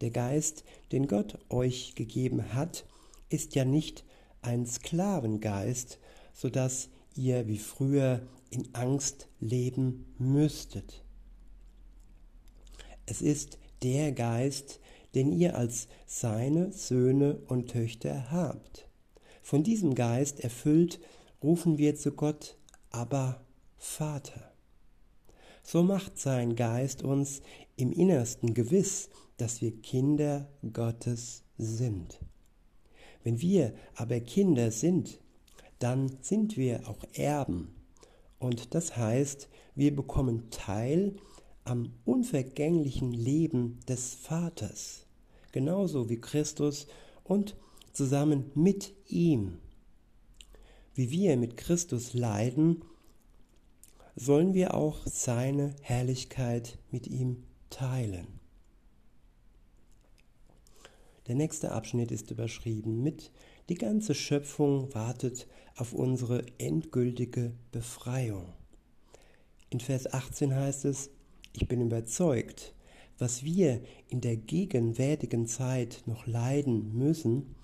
Der 0.00 0.10
Geist, 0.10 0.64
den 0.92 1.06
Gott 1.06 1.38
euch 1.50 1.94
gegeben 1.94 2.54
hat, 2.54 2.86
ist 3.28 3.54
ja 3.54 3.64
nicht 3.64 4.04
ein 4.40 4.66
Sklavengeist, 4.66 5.98
so 6.32 6.48
dass 6.48 6.88
ihr 7.14 7.46
wie 7.48 7.58
früher 7.58 8.22
in 8.50 8.74
Angst 8.74 9.28
leben 9.40 10.14
müsstet. 10.18 11.04
Es 13.06 13.20
ist 13.20 13.58
der 13.82 14.12
Geist, 14.12 14.80
den 15.14 15.32
ihr 15.32 15.56
als 15.56 15.88
seine 16.06 16.72
Söhne 16.72 17.36
und 17.48 17.70
Töchter 17.70 18.30
habt. 18.30 18.88
Von 19.42 19.62
diesem 19.64 19.94
Geist 19.94 20.40
erfüllt 20.40 21.00
rufen 21.42 21.78
wir 21.78 21.96
zu 21.96 22.12
Gott, 22.12 22.56
aber 22.90 23.44
Vater. 23.76 24.49
So 25.62 25.82
macht 25.82 26.18
sein 26.18 26.56
Geist 26.56 27.02
uns 27.02 27.42
im 27.76 27.92
Innersten 27.92 28.54
gewiss, 28.54 29.10
dass 29.36 29.60
wir 29.60 29.72
Kinder 29.80 30.48
Gottes 30.72 31.44
sind. 31.56 32.20
Wenn 33.22 33.40
wir 33.40 33.74
aber 33.94 34.20
Kinder 34.20 34.70
sind, 34.70 35.20
dann 35.78 36.16
sind 36.20 36.56
wir 36.56 36.88
auch 36.88 37.04
Erben. 37.14 37.74
Und 38.38 38.74
das 38.74 38.96
heißt, 38.96 39.48
wir 39.74 39.94
bekommen 39.94 40.50
Teil 40.50 41.16
am 41.64 41.92
unvergänglichen 42.04 43.12
Leben 43.12 43.80
des 43.86 44.14
Vaters, 44.14 45.06
genauso 45.52 46.08
wie 46.08 46.20
Christus 46.20 46.86
und 47.22 47.56
zusammen 47.92 48.50
mit 48.54 48.94
ihm. 49.06 49.58
Wie 50.94 51.10
wir 51.10 51.36
mit 51.36 51.56
Christus 51.56 52.14
leiden, 52.14 52.82
sollen 54.20 54.52
wir 54.52 54.74
auch 54.74 54.98
seine 55.06 55.74
Herrlichkeit 55.80 56.78
mit 56.90 57.06
ihm 57.06 57.44
teilen. 57.70 58.26
Der 61.26 61.34
nächste 61.34 61.72
Abschnitt 61.72 62.10
ist 62.10 62.30
überschrieben 62.30 63.02
mit 63.02 63.32
Die 63.70 63.76
ganze 63.76 64.14
Schöpfung 64.14 64.92
wartet 64.94 65.46
auf 65.74 65.94
unsere 65.94 66.44
endgültige 66.58 67.52
Befreiung. 67.72 68.52
In 69.70 69.80
Vers 69.80 70.12
18 70.12 70.54
heißt 70.54 70.84
es, 70.84 71.08
ich 71.54 71.66
bin 71.66 71.80
überzeugt, 71.80 72.74
was 73.16 73.42
wir 73.42 73.80
in 74.08 74.20
der 74.20 74.36
gegenwärtigen 74.36 75.46
Zeit 75.46 76.02
noch 76.04 76.26
leiden 76.26 76.94
müssen, 76.94 77.54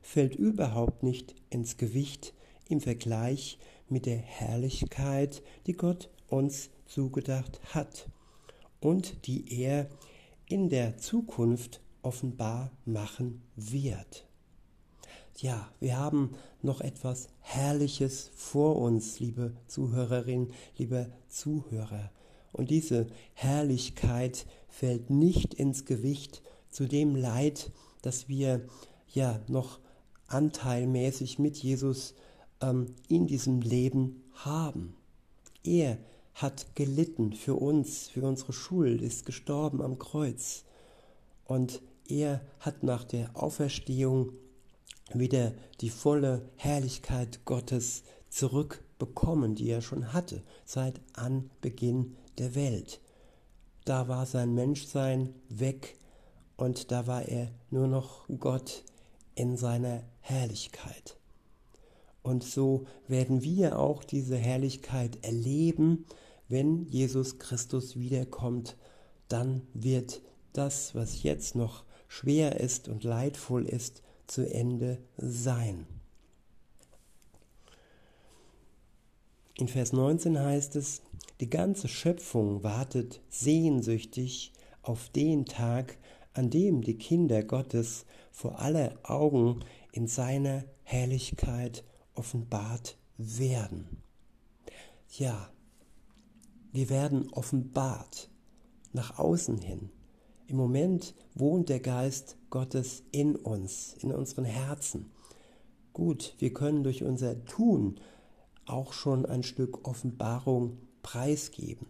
fällt 0.00 0.34
überhaupt 0.34 1.02
nicht 1.02 1.34
ins 1.50 1.76
Gewicht 1.76 2.32
im 2.68 2.80
Vergleich 2.80 3.58
mit 3.88 4.06
der 4.06 4.18
Herrlichkeit, 4.18 5.42
die 5.66 5.74
Gott 5.74 6.10
uns 6.28 6.70
zugedacht 6.86 7.60
hat 7.74 8.08
und 8.80 9.26
die 9.26 9.60
er 9.60 9.88
in 10.48 10.68
der 10.68 10.96
Zukunft 10.98 11.80
offenbar 12.02 12.70
machen 12.84 13.42
wird. 13.56 14.26
Ja, 15.38 15.70
wir 15.80 15.98
haben 15.98 16.34
noch 16.62 16.80
etwas 16.80 17.28
Herrliches 17.40 18.30
vor 18.34 18.76
uns, 18.76 19.20
liebe 19.20 19.54
Zuhörerin, 19.66 20.52
liebe 20.78 21.12
Zuhörer. 21.28 22.10
Und 22.52 22.70
diese 22.70 23.06
Herrlichkeit 23.34 24.46
fällt 24.68 25.10
nicht 25.10 25.52
ins 25.52 25.84
Gewicht 25.84 26.42
zu 26.70 26.86
dem 26.86 27.16
Leid, 27.16 27.70
das 28.00 28.28
wir 28.28 28.66
ja 29.08 29.40
noch 29.46 29.80
anteilmäßig 30.26 31.38
mit 31.38 31.56
Jesus 31.58 32.14
ähm, 32.60 32.94
in 33.08 33.26
diesem 33.26 33.60
Leben 33.60 34.22
haben. 34.32 34.94
Er 35.64 35.98
hat 36.34 36.74
gelitten 36.74 37.32
für 37.32 37.54
uns, 37.54 38.08
für 38.08 38.22
unsere 38.22 38.52
Schuld, 38.52 39.00
ist 39.00 39.24
gestorben 39.24 39.80
am 39.80 39.98
Kreuz. 39.98 40.64
Und 41.44 41.80
er 42.08 42.40
hat 42.60 42.82
nach 42.82 43.04
der 43.04 43.30
Auferstehung 43.34 44.32
wieder 45.12 45.54
die 45.80 45.90
volle 45.90 46.48
Herrlichkeit 46.56 47.44
Gottes 47.44 48.02
zurückbekommen, 48.28 49.54
die 49.54 49.68
er 49.68 49.80
schon 49.80 50.12
hatte 50.12 50.42
seit 50.64 51.00
Anbeginn 51.14 52.16
der 52.38 52.54
Welt. 52.54 53.00
Da 53.84 54.08
war 54.08 54.26
sein 54.26 54.54
Menschsein 54.54 55.34
weg 55.48 55.96
und 56.56 56.90
da 56.90 57.06
war 57.06 57.22
er 57.22 57.50
nur 57.70 57.86
noch 57.86 58.26
Gott 58.40 58.84
in 59.34 59.56
seiner 59.56 60.02
Herrlichkeit. 60.20 61.15
Und 62.26 62.42
so 62.42 62.86
werden 63.06 63.44
wir 63.44 63.78
auch 63.78 64.02
diese 64.02 64.36
Herrlichkeit 64.36 65.24
erleben, 65.24 66.06
wenn 66.48 66.84
Jesus 66.88 67.38
Christus 67.38 67.96
wiederkommt. 67.96 68.76
Dann 69.28 69.62
wird 69.74 70.22
das, 70.52 70.96
was 70.96 71.22
jetzt 71.22 71.54
noch 71.54 71.84
schwer 72.08 72.58
ist 72.58 72.88
und 72.88 73.04
leidvoll 73.04 73.64
ist, 73.64 74.02
zu 74.26 74.42
Ende 74.42 74.98
sein. 75.16 75.86
In 79.56 79.68
Vers 79.68 79.92
19 79.92 80.36
heißt 80.36 80.74
es, 80.74 81.02
die 81.38 81.48
ganze 81.48 81.86
Schöpfung 81.86 82.64
wartet 82.64 83.20
sehnsüchtig 83.28 84.52
auf 84.82 85.10
den 85.10 85.44
Tag, 85.44 85.96
an 86.32 86.50
dem 86.50 86.82
die 86.82 86.98
Kinder 86.98 87.44
Gottes 87.44 88.04
vor 88.32 88.58
aller 88.58 88.98
Augen 89.04 89.60
in 89.92 90.08
seiner 90.08 90.64
Herrlichkeit 90.82 91.84
offenbart 92.16 92.98
werden. 93.16 94.02
Ja, 95.10 95.50
wir 96.72 96.90
werden 96.90 97.30
offenbart 97.32 98.30
nach 98.92 99.18
außen 99.18 99.58
hin. 99.58 99.90
Im 100.46 100.56
Moment 100.56 101.14
wohnt 101.34 101.68
der 101.68 101.80
Geist 101.80 102.36
Gottes 102.50 103.02
in 103.10 103.34
uns, 103.34 103.94
in 104.00 104.12
unseren 104.12 104.44
Herzen. 104.44 105.10
Gut, 105.92 106.34
wir 106.38 106.52
können 106.52 106.84
durch 106.84 107.02
unser 107.02 107.44
Tun 107.46 107.98
auch 108.66 108.92
schon 108.92 109.24
ein 109.24 109.42
Stück 109.42 109.86
Offenbarung 109.88 110.78
preisgeben. 111.02 111.86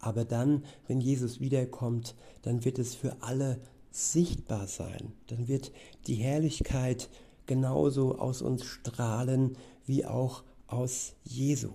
Aber 0.00 0.24
dann, 0.24 0.64
wenn 0.86 1.00
Jesus 1.00 1.40
wiederkommt, 1.40 2.14
dann 2.42 2.64
wird 2.64 2.78
es 2.78 2.94
für 2.94 3.20
alle 3.20 3.60
sichtbar 3.90 4.66
sein. 4.66 5.12
Dann 5.26 5.48
wird 5.48 5.72
die 6.06 6.14
Herrlichkeit 6.14 7.10
genauso 7.48 8.18
aus 8.18 8.42
uns 8.42 8.64
strahlen 8.64 9.58
wie 9.84 10.04
auch 10.04 10.44
aus 10.68 11.14
Jesu. 11.24 11.72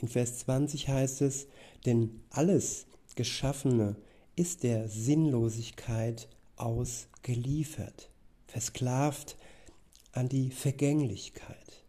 In 0.00 0.08
Vers 0.08 0.38
20 0.38 0.88
heißt 0.88 1.20
es, 1.20 1.48
denn 1.84 2.22
alles 2.30 2.86
Geschaffene 3.16 3.96
ist 4.36 4.62
der 4.62 4.88
Sinnlosigkeit 4.88 6.28
ausgeliefert, 6.56 8.10
versklavt 8.46 9.36
an 10.12 10.28
die 10.28 10.50
Vergänglichkeit 10.50 11.84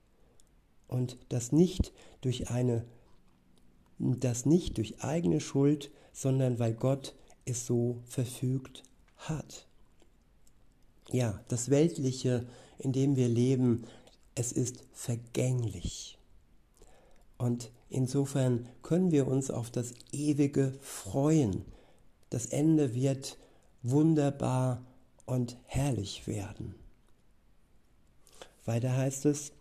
und 0.88 1.18
das 1.30 1.52
nicht 1.52 1.94
durch 2.22 2.50
eine 2.50 2.86
das 4.00 4.46
nicht 4.46 4.78
durch 4.78 5.04
eigene 5.04 5.42
Schuld, 5.42 5.92
sondern 6.14 6.58
weil 6.58 6.74
Gott 6.74 7.16
es 7.44 7.66
so 7.66 8.02
verfügt 8.06 8.84
hat. 9.18 9.69
Ja, 11.12 11.40
das 11.48 11.70
Weltliche, 11.70 12.48
in 12.78 12.92
dem 12.92 13.16
wir 13.16 13.28
leben, 13.28 13.86
es 14.36 14.52
ist 14.52 14.84
vergänglich. 14.94 16.20
Und 17.38 17.72
insofern 17.90 18.68
können 18.84 19.12
wir 19.12 19.28
uns 19.28 19.50
auf 19.50 19.72
das 19.72 19.94
Ewige 20.12 20.74
freuen. 20.82 21.66
Das 22.30 22.46
Ende 22.46 22.94
wird 22.94 23.38
wunderbar 23.82 24.86
und 25.26 25.58
herrlich 25.66 26.28
werden. 26.28 26.76
Weiter 28.66 28.96
heißt 28.96 29.26
es, 29.26 29.52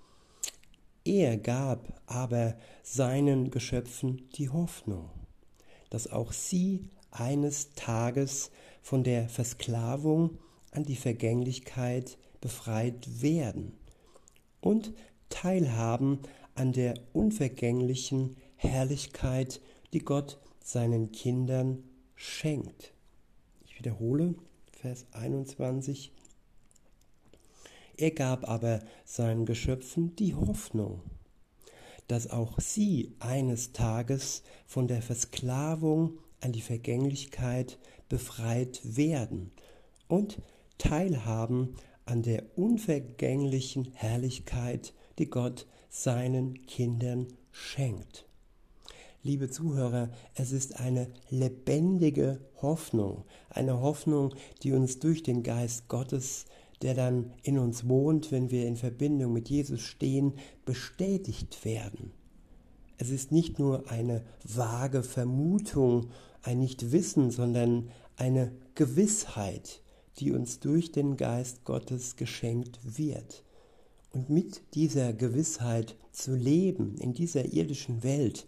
er 1.04 1.38
gab 1.38 2.02
aber 2.06 2.56
seinen 2.82 3.50
Geschöpfen 3.50 4.28
die 4.34 4.50
Hoffnung, 4.50 5.08
dass 5.88 6.12
auch 6.12 6.32
sie 6.32 6.90
eines 7.10 7.70
Tages 7.74 8.50
von 8.82 9.02
der 9.04 9.30
Versklavung 9.30 10.38
an 10.72 10.84
die 10.84 10.96
Vergänglichkeit 10.96 12.18
befreit 12.40 13.22
werden 13.22 13.72
und 14.60 14.92
teilhaben 15.28 16.20
an 16.54 16.72
der 16.72 16.94
unvergänglichen 17.12 18.36
Herrlichkeit, 18.56 19.60
die 19.92 20.00
Gott 20.00 20.38
seinen 20.62 21.12
Kindern 21.12 21.84
schenkt. 22.14 22.92
Ich 23.64 23.78
wiederhole 23.78 24.34
Vers 24.72 25.06
21. 25.12 26.12
Er 27.96 28.10
gab 28.10 28.48
aber 28.48 28.80
seinen 29.04 29.46
Geschöpfen 29.46 30.14
die 30.16 30.34
Hoffnung, 30.34 31.02
dass 32.06 32.30
auch 32.30 32.60
sie 32.60 33.14
eines 33.18 33.72
Tages 33.72 34.42
von 34.66 34.88
der 34.88 35.02
Versklavung 35.02 36.18
an 36.40 36.52
die 36.52 36.60
Vergänglichkeit 36.60 37.78
befreit 38.08 38.80
werden 38.84 39.50
und 40.06 40.38
teilhaben 40.78 41.74
an 42.06 42.22
der 42.22 42.44
unvergänglichen 42.56 43.92
Herrlichkeit, 43.92 44.94
die 45.18 45.28
Gott 45.28 45.66
seinen 45.90 46.66
Kindern 46.66 47.26
schenkt. 47.50 48.24
Liebe 49.22 49.50
Zuhörer, 49.50 50.10
es 50.34 50.52
ist 50.52 50.78
eine 50.80 51.08
lebendige 51.28 52.40
Hoffnung, 52.62 53.24
eine 53.50 53.80
Hoffnung, 53.80 54.34
die 54.62 54.72
uns 54.72 55.00
durch 55.00 55.22
den 55.22 55.42
Geist 55.42 55.88
Gottes 55.88 56.46
der 56.82 56.94
dann 56.94 57.32
in 57.42 57.58
uns 57.58 57.88
wohnt, 57.88 58.30
wenn 58.30 58.50
wir 58.50 58.66
in 58.66 58.76
Verbindung 58.76 59.32
mit 59.32 59.48
Jesus 59.48 59.80
stehen, 59.80 60.34
bestätigt 60.64 61.64
werden. 61.64 62.12
Es 62.98 63.10
ist 63.10 63.32
nicht 63.32 63.58
nur 63.58 63.90
eine 63.90 64.24
vage 64.44 65.02
Vermutung, 65.02 66.10
ein 66.42 66.58
Nichtwissen, 66.58 67.30
sondern 67.30 67.90
eine 68.16 68.52
Gewissheit, 68.74 69.82
die 70.18 70.32
uns 70.32 70.60
durch 70.60 70.92
den 70.92 71.16
Geist 71.16 71.64
Gottes 71.64 72.16
geschenkt 72.16 72.78
wird. 72.82 73.44
Und 74.12 74.30
mit 74.30 74.62
dieser 74.74 75.12
Gewissheit 75.12 75.96
zu 76.12 76.34
leben 76.34 76.96
in 76.98 77.14
dieser 77.14 77.52
irdischen 77.52 78.02
Welt 78.02 78.46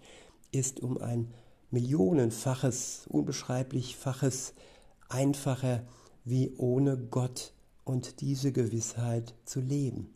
ist 0.53 0.81
um 0.81 0.99
ein 0.99 1.33
millionenfaches, 1.71 3.07
unbeschreiblichfaches 3.09 4.55
einfacher 5.09 5.87
wie 6.25 6.53
ohne 6.57 6.97
Gott 6.97 7.53
und 7.85 8.21
diese 8.21 8.53
Gewissheit 8.53 9.35
zu 9.45 9.61
leben. 9.61 10.15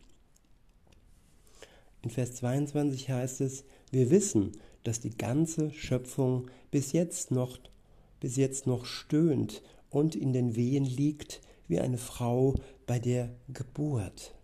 In 2.03 2.11
Vers 2.11 2.35
22 2.35 3.11
heißt 3.11 3.41
es, 3.41 3.65
wir 3.91 4.11
wissen, 4.11 4.53
dass 4.83 5.01
die 5.01 5.17
ganze 5.17 5.71
Schöpfung 5.71 6.51
bis 6.71 6.93
jetzt 6.93 7.31
noch, 7.31 7.59
bis 8.21 8.37
jetzt 8.37 8.67
noch 8.67 8.85
stöhnt 8.85 9.63
und 9.95 10.17
in 10.17 10.33
den 10.33 10.57
Wehen 10.57 10.85
liegt 10.85 11.41
wie 11.69 11.81
eine 11.81 11.99
Frau 11.99 12.55
bei 12.87 12.99
der 12.99 13.31
Geburt. 13.49 14.35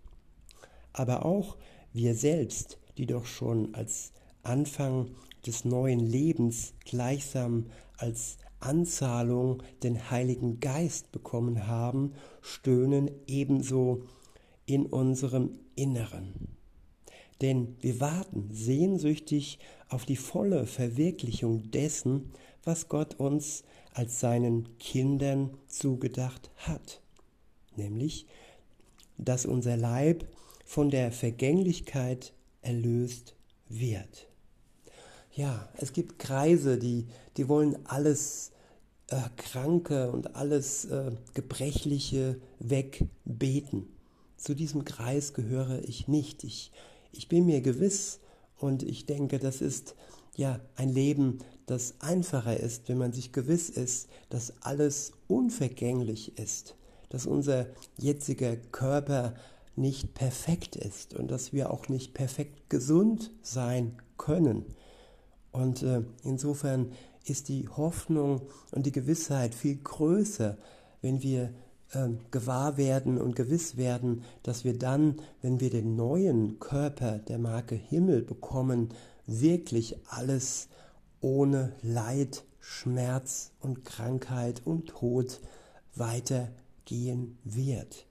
Aber 0.92 1.24
auch 1.24 1.56
wir 1.92 2.14
selbst, 2.14 2.78
die 2.98 3.06
doch 3.06 3.26
schon 3.26 3.74
als 3.74 4.12
Anfang 4.42 5.10
des 5.46 5.64
neuen 5.64 6.00
Lebens 6.00 6.74
gleichsam 6.84 7.66
als 7.96 8.38
Anzahlung 8.60 9.62
den 9.82 10.10
Heiligen 10.10 10.60
Geist 10.60 11.12
bekommen 11.12 11.66
haben, 11.66 12.12
stöhnen 12.42 13.10
ebenso 13.26 14.04
in 14.66 14.86
unserem 14.86 15.58
Inneren. 15.74 16.56
Denn 17.40 17.76
wir 17.80 18.00
warten 18.00 18.50
sehnsüchtig 18.52 19.58
auf 19.88 20.04
die 20.04 20.16
volle 20.16 20.66
Verwirklichung 20.66 21.70
dessen, 21.70 22.30
was 22.62 22.88
Gott 22.88 23.14
uns 23.18 23.64
als 24.00 24.18
seinen 24.18 24.78
Kindern 24.78 25.50
zugedacht 25.66 26.50
hat, 26.56 27.02
nämlich, 27.76 28.24
dass 29.18 29.44
unser 29.44 29.76
Leib 29.76 30.24
von 30.64 30.88
der 30.88 31.12
Vergänglichkeit 31.12 32.32
erlöst 32.62 33.34
wird. 33.68 34.26
Ja, 35.34 35.68
es 35.76 35.92
gibt 35.92 36.18
Kreise, 36.18 36.78
die, 36.78 37.08
die 37.36 37.46
wollen 37.46 37.76
alles 37.84 38.52
äh, 39.08 39.20
Kranke 39.36 40.10
und 40.10 40.34
alles 40.34 40.86
äh, 40.86 41.12
Gebrechliche 41.34 42.40
wegbeten. 42.58 43.86
Zu 44.38 44.54
diesem 44.54 44.86
Kreis 44.86 45.34
gehöre 45.34 45.82
ich 45.86 46.08
nicht. 46.08 46.42
Ich, 46.42 46.72
ich 47.12 47.28
bin 47.28 47.44
mir 47.44 47.60
gewiss 47.60 48.20
und 48.56 48.82
ich 48.82 49.04
denke, 49.04 49.38
das 49.38 49.60
ist 49.60 49.94
ja 50.36 50.58
ein 50.76 50.88
Leben, 50.88 51.40
das 51.70 51.94
einfacher 52.00 52.58
ist, 52.58 52.88
wenn 52.88 52.98
man 52.98 53.12
sich 53.12 53.32
gewiss 53.32 53.70
ist, 53.70 54.08
dass 54.28 54.54
alles 54.60 55.12
unvergänglich 55.28 56.36
ist, 56.38 56.74
dass 57.10 57.26
unser 57.26 57.66
jetziger 57.96 58.56
Körper 58.56 59.34
nicht 59.76 60.14
perfekt 60.14 60.76
ist 60.76 61.14
und 61.14 61.30
dass 61.30 61.52
wir 61.52 61.70
auch 61.72 61.88
nicht 61.88 62.12
perfekt 62.12 62.68
gesund 62.70 63.30
sein 63.42 63.96
können. 64.18 64.64
Und 65.52 65.82
äh, 65.82 66.02
insofern 66.24 66.92
ist 67.24 67.48
die 67.48 67.68
Hoffnung 67.68 68.42
und 68.72 68.86
die 68.86 68.92
Gewissheit 68.92 69.54
viel 69.54 69.76
größer, 69.76 70.58
wenn 71.02 71.22
wir 71.22 71.52
äh, 71.92 72.08
gewahr 72.30 72.76
werden 72.76 73.18
und 73.18 73.36
gewiss 73.36 73.76
werden, 73.76 74.24
dass 74.42 74.64
wir 74.64 74.78
dann, 74.78 75.20
wenn 75.40 75.60
wir 75.60 75.70
den 75.70 75.96
neuen 75.96 76.58
Körper 76.58 77.18
der 77.18 77.38
Marke 77.38 77.74
Himmel 77.74 78.22
bekommen, 78.22 78.90
wirklich 79.26 79.96
alles 80.08 80.68
ohne 81.20 81.74
Leid, 81.82 82.44
Schmerz 82.60 83.52
und 83.60 83.84
Krankheit 83.84 84.62
und 84.64 84.88
Tod 84.88 85.40
weitergehen 85.94 87.38
wird. 87.44 88.06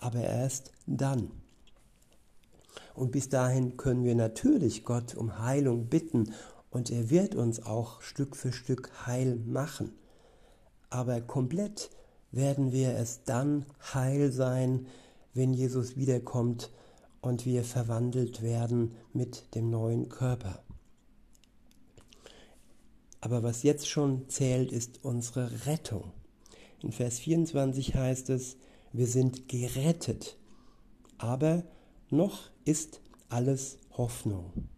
Aber 0.00 0.20
erst 0.20 0.72
dann. 0.86 1.30
Und 2.94 3.12
bis 3.12 3.28
dahin 3.28 3.76
können 3.76 4.04
wir 4.04 4.14
natürlich 4.14 4.84
Gott 4.84 5.14
um 5.14 5.38
Heilung 5.38 5.86
bitten 5.86 6.32
und 6.70 6.90
er 6.90 7.10
wird 7.10 7.34
uns 7.34 7.62
auch 7.64 8.02
Stück 8.02 8.36
für 8.36 8.52
Stück 8.52 8.90
heil 9.06 9.36
machen. 9.36 9.92
Aber 10.90 11.20
komplett 11.20 11.90
werden 12.30 12.72
wir 12.72 12.96
es 12.96 13.24
dann 13.24 13.66
heil 13.94 14.32
sein, 14.32 14.86
wenn 15.34 15.52
Jesus 15.52 15.96
wiederkommt 15.96 16.70
und 17.20 17.46
wir 17.46 17.64
verwandelt 17.64 18.42
werden 18.42 18.94
mit 19.12 19.54
dem 19.54 19.70
neuen 19.70 20.08
Körper. 20.08 20.62
Aber 23.20 23.42
was 23.42 23.62
jetzt 23.62 23.88
schon 23.88 24.28
zählt, 24.28 24.72
ist 24.72 25.04
unsere 25.04 25.66
Rettung. 25.66 26.12
In 26.80 26.92
Vers 26.92 27.18
24 27.18 27.94
heißt 27.94 28.30
es, 28.30 28.56
wir 28.92 29.06
sind 29.06 29.48
gerettet, 29.48 30.38
aber 31.18 31.64
noch 32.10 32.50
ist 32.64 33.00
alles 33.28 33.78
Hoffnung. 33.90 34.68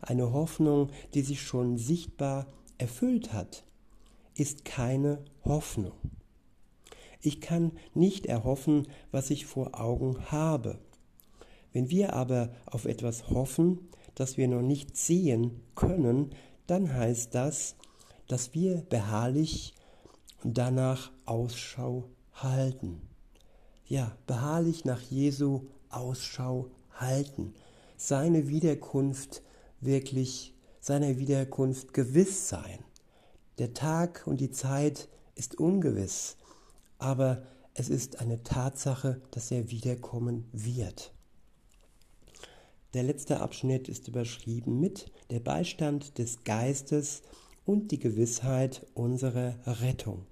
Eine 0.00 0.32
Hoffnung, 0.32 0.90
die 1.14 1.22
sich 1.22 1.42
schon 1.42 1.78
sichtbar 1.78 2.46
erfüllt 2.78 3.32
hat, 3.32 3.64
ist 4.34 4.64
keine 4.64 5.24
Hoffnung. 5.44 5.92
Ich 7.20 7.40
kann 7.40 7.72
nicht 7.94 8.26
erhoffen, 8.26 8.88
was 9.12 9.30
ich 9.30 9.46
vor 9.46 9.80
Augen 9.80 10.30
habe. 10.32 10.80
Wenn 11.72 11.88
wir 11.88 12.14
aber 12.14 12.52
auf 12.66 12.84
etwas 12.84 13.30
hoffen, 13.30 13.88
das 14.14 14.36
wir 14.36 14.48
noch 14.48 14.62
nicht 14.62 14.96
sehen 14.96 15.60
können, 15.74 16.34
dann 16.66 16.92
heißt 16.92 17.34
das, 17.34 17.76
dass 18.28 18.54
wir 18.54 18.82
beharrlich 18.88 19.74
danach 20.44 21.10
Ausschau 21.26 22.08
halten. 22.34 23.00
Ja, 23.86 24.16
beharrlich 24.26 24.84
nach 24.84 25.00
Jesu 25.00 25.66
Ausschau 25.90 26.70
halten, 26.94 27.54
seine 27.96 28.48
Wiederkunft 28.48 29.42
wirklich 29.80 30.54
seiner 30.80 31.16
Wiederkunft 31.18 31.94
gewiss 31.94 32.48
sein. 32.48 32.80
Der 33.58 33.72
Tag 33.72 34.24
und 34.26 34.40
die 34.40 34.50
Zeit 34.50 35.08
ist 35.36 35.58
ungewiss, 35.58 36.36
aber 36.98 37.44
es 37.74 37.88
ist 37.88 38.20
eine 38.20 38.42
Tatsache, 38.42 39.20
dass 39.30 39.50
er 39.50 39.70
wiederkommen 39.70 40.48
wird. 40.52 41.12
Der 42.94 43.02
letzte 43.02 43.40
Abschnitt 43.40 43.88
ist 43.88 44.08
überschrieben 44.08 44.78
mit 44.78 45.10
der 45.30 45.40
Beistand 45.40 46.18
des 46.18 46.44
Geistes 46.44 47.22
und 47.64 47.90
die 47.90 47.98
Gewissheit 47.98 48.86
unserer 48.92 49.56
Rettung. 49.64 50.26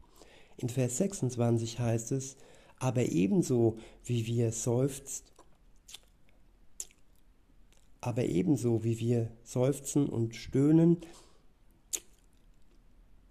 In 0.59 0.69
Vers 0.69 0.99
26 0.99 1.79
heißt 1.79 2.13
es, 2.13 2.37
aber 2.79 3.07
ebenso 3.07 3.79
wie 4.05 4.27
wir 4.27 4.53
seufzt, 4.53 5.25
aber 8.03 8.25
ebenso 8.25 8.85
wie 8.85 8.99
wir 8.99 9.31
seufzen 9.43 10.07
und 10.07 10.37
stöhnen, 10.37 10.99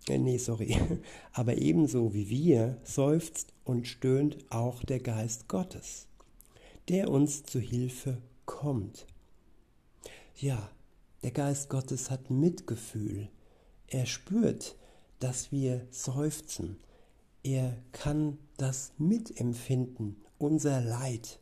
äh, 0.07 0.17
nee, 0.17 0.39
sorry, 0.39 0.75
aber 1.33 1.59
ebenso 1.59 2.15
wie 2.15 2.31
wir 2.31 2.79
seufzt 2.83 3.53
und 3.63 3.87
stöhnt 3.87 4.37
auch 4.49 4.83
der 4.83 4.99
Geist 4.99 5.47
Gottes, 5.47 6.07
der 6.87 7.11
uns 7.11 7.43
zu 7.43 7.59
Hilfe 7.59 8.17
kommt. 8.47 9.05
Ja, 10.41 10.71
der 11.21 11.32
Geist 11.32 11.69
Gottes 11.69 12.10
hat 12.10 12.30
Mitgefühl. 12.30 13.28
Er 13.88 14.06
spürt, 14.06 14.78
dass 15.19 15.52
wir 15.52 15.86
seufzen. 15.91 16.80
Er 17.43 17.75
kann 17.91 18.38
das 18.56 18.93
mitempfinden, 18.97 20.23
unser 20.38 20.80
Leid. 20.80 21.41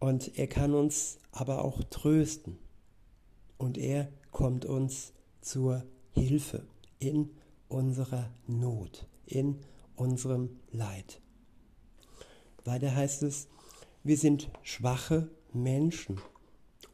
Und 0.00 0.38
er 0.38 0.46
kann 0.46 0.72
uns 0.72 1.18
aber 1.32 1.66
auch 1.66 1.84
trösten. 1.84 2.58
Und 3.58 3.76
er 3.76 4.10
kommt 4.30 4.64
uns 4.64 5.12
zur 5.42 5.84
Hilfe 6.12 6.66
in 6.98 7.28
unserer 7.68 8.32
Not, 8.46 9.06
in 9.26 9.60
unserem 9.96 10.48
Leid. 10.70 11.20
Weiter 12.64 12.96
heißt 12.96 13.22
es, 13.22 13.48
wir 14.02 14.16
sind 14.16 14.48
schwache 14.62 15.30
Menschen, 15.52 16.22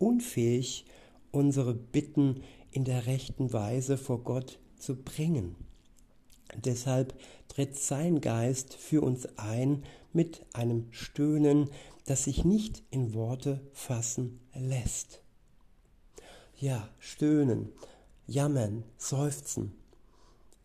unfähig, 0.01 0.87
unsere 1.31 1.75
Bitten 1.75 2.43
in 2.73 2.85
der 2.85 3.07
rechten 3.07 3.53
Weise 3.53 3.97
vor 3.97 4.25
Gott 4.25 4.59
zu 4.77 4.97
bringen. 4.97 5.55
Deshalb 6.65 7.15
tritt 7.47 7.77
sein 7.77 8.21
Geist 8.21 8.75
für 8.75 9.03
uns 9.03 9.29
ein 9.39 9.85
mit 10.13 10.45
einem 10.53 10.89
Stöhnen, 10.91 11.71
das 12.07 12.25
sich 12.25 12.45
nicht 12.45 12.83
in 12.91 13.15
Worte 13.15 13.61
fassen 13.73 14.41
lässt. 14.55 15.23
Ja, 16.59 16.89
stöhnen, 16.99 17.71
jammern, 18.27 18.83
seufzen, 18.97 19.73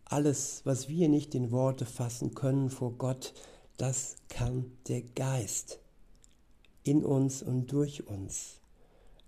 alles, 0.04 0.62
was 0.64 0.88
wir 0.88 1.08
nicht 1.08 1.34
in 1.34 1.50
Worte 1.50 1.84
fassen 1.84 2.34
können 2.34 2.70
vor 2.70 2.92
Gott, 2.92 3.34
das 3.76 4.16
kann 4.28 4.72
der 4.88 5.02
Geist 5.02 5.80
in 6.84 7.04
uns 7.04 7.42
und 7.42 7.72
durch 7.72 8.06
uns. 8.06 8.60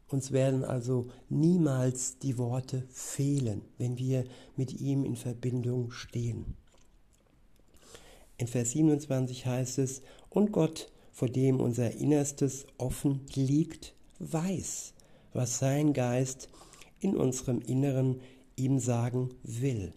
Uns 0.09 0.33
werden 0.33 0.65
also 0.65 1.09
niemals 1.29 2.19
die 2.19 2.39
Worte 2.39 2.85
fehlen, 2.91 3.63
wenn 3.77 3.99
wir 3.99 4.25
mit 4.57 4.81
ihm 4.81 5.05
in 5.05 5.17
Verbindung 5.17 5.91
stehen. 5.91 6.57
In 8.39 8.47
Vers 8.47 8.71
27 8.71 9.47
heißt 9.47 9.79
es, 9.79 10.01
und 10.31 10.53
Gott, 10.53 10.91
vor 11.13 11.29
dem 11.29 11.61
unser 11.61 11.93
Innerstes 11.93 12.67
offen 12.79 13.21
liegt, 13.35 13.95
weiß, 14.21 14.95
was 15.33 15.59
sein 15.59 15.93
Geist 15.93 16.49
in 17.01 17.17
unserem 17.17 17.61
Inneren 17.61 18.21
ihm 18.57 18.79
sagen 18.79 19.31
will. 19.43 19.93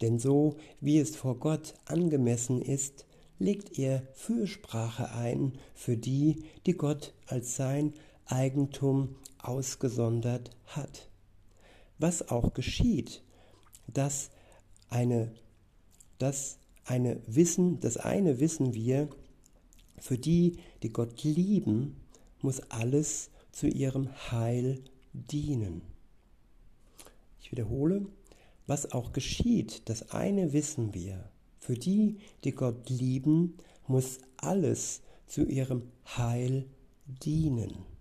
Denn 0.00 0.18
so 0.18 0.56
wie 0.80 0.98
es 0.98 1.16
vor 1.16 1.38
Gott 1.38 1.74
angemessen 1.84 2.60
ist, 2.60 3.06
legt 3.38 3.78
er 3.78 4.02
Fürsprache 4.14 5.12
ein 5.12 5.52
für 5.74 5.96
die, 5.96 6.44
die 6.66 6.74
Gott 6.74 7.14
als 7.26 7.56
sein 7.56 7.94
Eigentum 8.26 9.16
ausgesondert 9.38 10.50
hat. 10.66 11.08
was 11.98 12.28
auch 12.30 12.52
geschieht, 12.52 13.22
dass 13.86 14.30
eine, 14.88 15.32
dass 16.18 16.58
eine 16.84 17.20
Wissen, 17.26 17.78
das 17.80 17.96
eine 17.96 18.40
wissen 18.40 18.74
wir, 18.74 19.08
für 19.98 20.18
die, 20.18 20.58
die 20.82 20.92
Gott 20.92 21.22
lieben, 21.22 21.96
muss 22.40 22.60
alles 22.70 23.30
zu 23.52 23.68
ihrem 23.68 24.08
Heil 24.32 24.82
dienen. 25.12 25.82
Ich 27.40 27.52
wiederhole, 27.52 28.06
was 28.66 28.90
auch 28.90 29.12
geschieht, 29.12 29.88
das 29.88 30.10
eine 30.10 30.52
wissen 30.52 30.94
wir. 30.94 31.30
Für 31.60 31.74
die, 31.74 32.18
die 32.42 32.52
Gott 32.52 32.90
lieben, 32.90 33.58
muss 33.86 34.18
alles 34.38 35.02
zu 35.26 35.44
ihrem 35.44 35.84
Heil 36.16 36.66
dienen. 37.06 37.91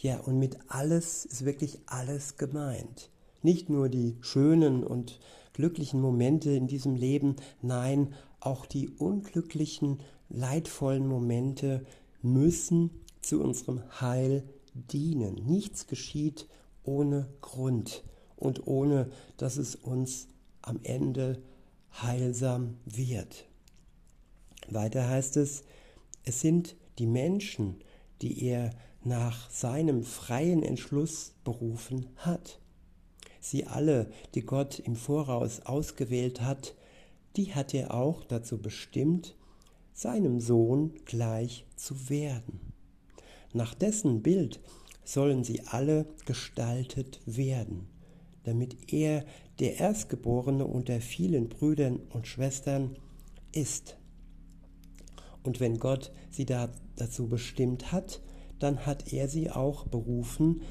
Ja, 0.00 0.20
und 0.20 0.38
mit 0.38 0.58
alles 0.68 1.24
ist 1.24 1.44
wirklich 1.44 1.80
alles 1.86 2.36
gemeint. 2.36 3.10
Nicht 3.42 3.68
nur 3.68 3.88
die 3.88 4.16
schönen 4.20 4.84
und 4.84 5.18
glücklichen 5.54 6.00
Momente 6.00 6.50
in 6.50 6.68
diesem 6.68 6.94
Leben, 6.94 7.34
nein, 7.62 8.14
auch 8.38 8.64
die 8.64 8.88
unglücklichen, 8.90 9.98
leidvollen 10.28 11.06
Momente 11.06 11.84
müssen 12.22 12.90
zu 13.22 13.40
unserem 13.42 13.82
Heil 14.00 14.44
dienen. 14.72 15.34
Nichts 15.46 15.88
geschieht 15.88 16.46
ohne 16.84 17.28
Grund 17.40 18.04
und 18.36 18.68
ohne, 18.68 19.10
dass 19.36 19.56
es 19.56 19.74
uns 19.74 20.28
am 20.62 20.78
Ende 20.84 21.42
heilsam 22.00 22.76
wird. 22.84 23.46
Weiter 24.68 25.08
heißt 25.08 25.38
es, 25.38 25.64
es 26.24 26.40
sind 26.40 26.76
die 26.98 27.06
Menschen, 27.06 27.76
die 28.22 28.44
er 28.44 28.70
nach 29.04 29.50
seinem 29.50 30.02
freien 30.02 30.62
Entschluss 30.62 31.34
berufen 31.44 32.06
hat. 32.16 32.60
Sie 33.40 33.64
alle, 33.64 34.10
die 34.34 34.42
Gott 34.42 34.78
im 34.78 34.96
Voraus 34.96 35.60
ausgewählt 35.60 36.40
hat, 36.40 36.74
die 37.36 37.54
hat 37.54 37.74
er 37.74 37.94
auch 37.94 38.24
dazu 38.24 38.60
bestimmt, 38.60 39.36
seinem 39.92 40.40
Sohn 40.40 40.94
gleich 41.04 41.64
zu 41.76 42.10
werden. 42.10 42.72
Nach 43.52 43.74
dessen 43.74 44.22
Bild 44.22 44.60
sollen 45.04 45.42
sie 45.44 45.62
alle 45.66 46.06
gestaltet 46.26 47.20
werden, 47.24 47.88
damit 48.44 48.92
er 48.92 49.24
der 49.58 49.78
Erstgeborene 49.78 50.66
unter 50.66 51.00
vielen 51.00 51.48
Brüdern 51.48 52.00
und 52.10 52.26
Schwestern 52.26 52.96
ist. 53.52 53.96
Und 55.42 55.60
wenn 55.60 55.78
Gott 55.78 56.12
sie 56.30 56.44
da, 56.44 56.68
dazu 56.96 57.28
bestimmt 57.28 57.90
hat, 57.90 58.20
dann 58.58 58.86
hat 58.86 59.12
er 59.12 59.28
sie 59.28 59.50
auch 59.50 59.86
berufen. 59.86 60.62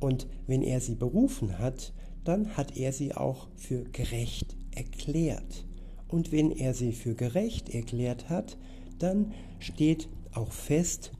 Und 0.00 0.26
wenn 0.46 0.62
er 0.62 0.80
sie 0.80 0.94
berufen 0.94 1.58
hat, 1.58 1.92
dann 2.24 2.56
hat 2.56 2.76
er 2.76 2.92
sie 2.92 3.14
auch 3.14 3.48
für 3.56 3.84
gerecht 3.84 4.56
erklärt. 4.70 5.66
Und 6.08 6.32
wenn 6.32 6.50
er 6.50 6.74
sie 6.74 6.92
für 6.92 7.14
gerecht 7.14 7.68
erklärt 7.74 8.28
hat, 8.28 8.56
dann 8.98 9.32
steht 9.58 10.08
auch 10.32 10.52
fest, 10.52 11.12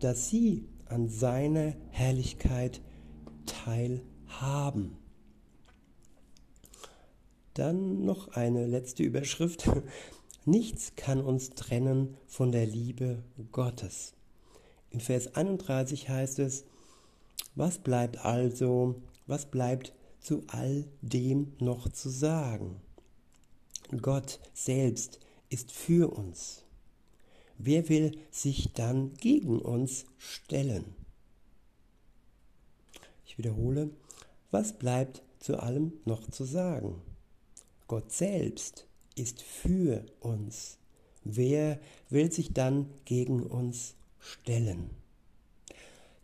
dass 0.00 0.28
sie 0.28 0.68
an 0.86 1.08
seiner 1.08 1.74
Herrlichkeit 1.90 2.80
teilhaben. 3.46 4.96
Dann 7.54 8.04
noch 8.04 8.28
eine 8.28 8.66
letzte 8.66 9.02
Überschrift. 9.02 9.70
Nichts 10.44 10.94
kann 10.96 11.20
uns 11.20 11.50
trennen 11.50 12.16
von 12.26 12.52
der 12.52 12.66
Liebe 12.66 13.22
Gottes. 13.52 14.14
In 14.94 15.00
Vers 15.00 15.34
31 15.34 16.08
heißt 16.08 16.38
es, 16.38 16.66
was 17.56 17.78
bleibt 17.78 18.18
also, 18.18 19.02
was 19.26 19.46
bleibt 19.46 19.92
zu 20.20 20.44
all 20.46 20.84
dem 21.02 21.52
noch 21.58 21.88
zu 21.88 22.08
sagen? 22.08 22.80
Gott 24.00 24.38
selbst 24.52 25.18
ist 25.48 25.72
für 25.72 26.12
uns. 26.16 26.62
Wer 27.58 27.88
will 27.88 28.16
sich 28.30 28.72
dann 28.72 29.14
gegen 29.14 29.58
uns 29.58 30.04
stellen? 30.16 30.94
Ich 33.26 33.36
wiederhole, 33.36 33.90
was 34.52 34.78
bleibt 34.78 35.24
zu 35.40 35.58
allem 35.58 35.92
noch 36.04 36.30
zu 36.30 36.44
sagen? 36.44 37.02
Gott 37.88 38.12
selbst 38.12 38.86
ist 39.16 39.42
für 39.42 40.06
uns. 40.20 40.78
Wer 41.24 41.80
will 42.10 42.30
sich 42.30 42.52
dann 42.52 42.88
gegen 43.04 43.42
uns 43.42 43.96
stellen? 44.24 44.90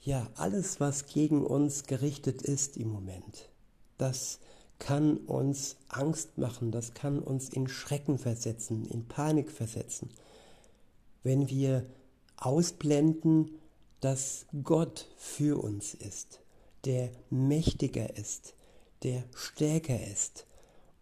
Ja, 0.01 0.31
alles, 0.37 0.81
was 0.81 1.07
gegen 1.07 1.45
uns 1.45 1.85
gerichtet 1.85 2.41
ist 2.43 2.77
im 2.77 2.89
Moment, 2.89 3.51
das 3.99 4.41
kann 4.79 5.19
uns 5.19 5.77
Angst 5.89 6.39
machen, 6.39 6.73
das 6.73 6.95
kann 6.95 7.19
uns 7.19 7.51
in 7.51 7.69
Schrecken 7.69 8.17
versetzen, 8.17 8.87
in 8.87 9.07
Panik 9.07 9.51
versetzen. 9.51 10.09
Wenn 11.23 11.51
wir 11.51 11.85
ausblenden, 12.37 13.59
dass 14.01 14.47
Gott 14.63 15.07
für 15.19 15.63
uns 15.63 15.93
ist, 15.93 16.41
der 16.87 17.11
mächtiger 17.29 18.17
ist, 18.17 18.55
der 19.03 19.25
stärker 19.35 20.03
ist, 20.07 20.47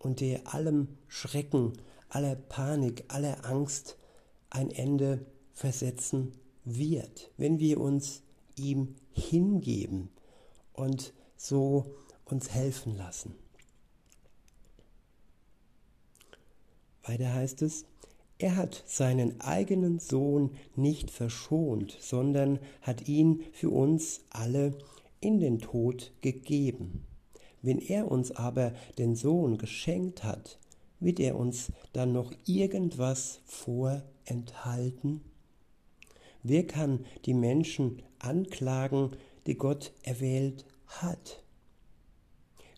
und 0.00 0.20
der 0.20 0.52
allem 0.52 0.98
Schrecken, 1.06 1.72
aller 2.08 2.34
Panik, 2.36 3.04
aller 3.08 3.44
Angst 3.44 3.96
ein 4.50 4.70
Ende 4.70 5.24
versetzen 5.52 6.32
wird, 6.76 7.30
wenn 7.36 7.58
wir 7.58 7.80
uns 7.80 8.22
ihm 8.56 8.96
hingeben 9.12 10.10
und 10.72 11.12
so 11.36 11.94
uns 12.24 12.50
helfen 12.50 12.96
lassen. 12.96 13.34
Weiter 17.02 17.32
heißt 17.32 17.62
es, 17.62 17.86
er 18.38 18.56
hat 18.56 18.84
seinen 18.86 19.40
eigenen 19.40 19.98
Sohn 19.98 20.50
nicht 20.76 21.10
verschont, 21.10 21.96
sondern 22.00 22.58
hat 22.82 23.08
ihn 23.08 23.42
für 23.52 23.70
uns 23.70 24.20
alle 24.30 24.76
in 25.20 25.40
den 25.40 25.58
Tod 25.58 26.12
gegeben. 26.20 27.04
Wenn 27.62 27.78
er 27.78 28.10
uns 28.10 28.30
aber 28.30 28.72
den 28.98 29.16
Sohn 29.16 29.58
geschenkt 29.58 30.22
hat, 30.22 30.58
wird 31.00 31.18
er 31.18 31.36
uns 31.36 31.72
dann 31.92 32.12
noch 32.12 32.32
irgendwas 32.46 33.40
vorenthalten? 33.44 35.22
Wer 36.48 36.66
kann 36.66 37.04
die 37.26 37.34
Menschen 37.34 38.02
anklagen, 38.20 39.10
die 39.46 39.56
Gott 39.56 39.92
erwählt 40.02 40.64
hat? 40.86 41.44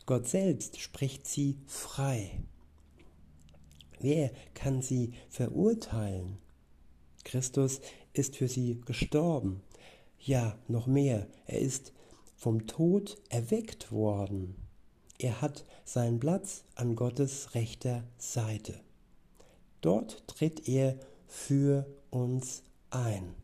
Gott 0.06 0.26
selbst 0.26 0.80
spricht 0.80 1.28
sie 1.28 1.56
frei. 1.66 2.42
Wer 4.00 4.32
kann 4.54 4.82
sie 4.82 5.12
verurteilen? 5.28 6.38
Christus 7.22 7.80
ist 8.12 8.36
für 8.36 8.48
sie 8.48 8.80
gestorben. 8.86 9.62
Ja, 10.18 10.58
noch 10.66 10.88
mehr, 10.88 11.28
er 11.46 11.60
ist 11.60 11.92
vom 12.36 12.66
Tod 12.66 13.18
erweckt 13.28 13.92
worden. 13.92 14.56
Er 15.20 15.40
hat 15.40 15.64
seinen 15.84 16.18
Platz 16.18 16.64
an 16.74 16.96
Gottes 16.96 17.54
rechter 17.54 18.02
Seite. 18.18 18.80
Dort 19.80 20.26
tritt 20.26 20.66
er 20.66 20.98
für 21.28 21.86
uns 22.10 22.64
ein. 22.90 23.36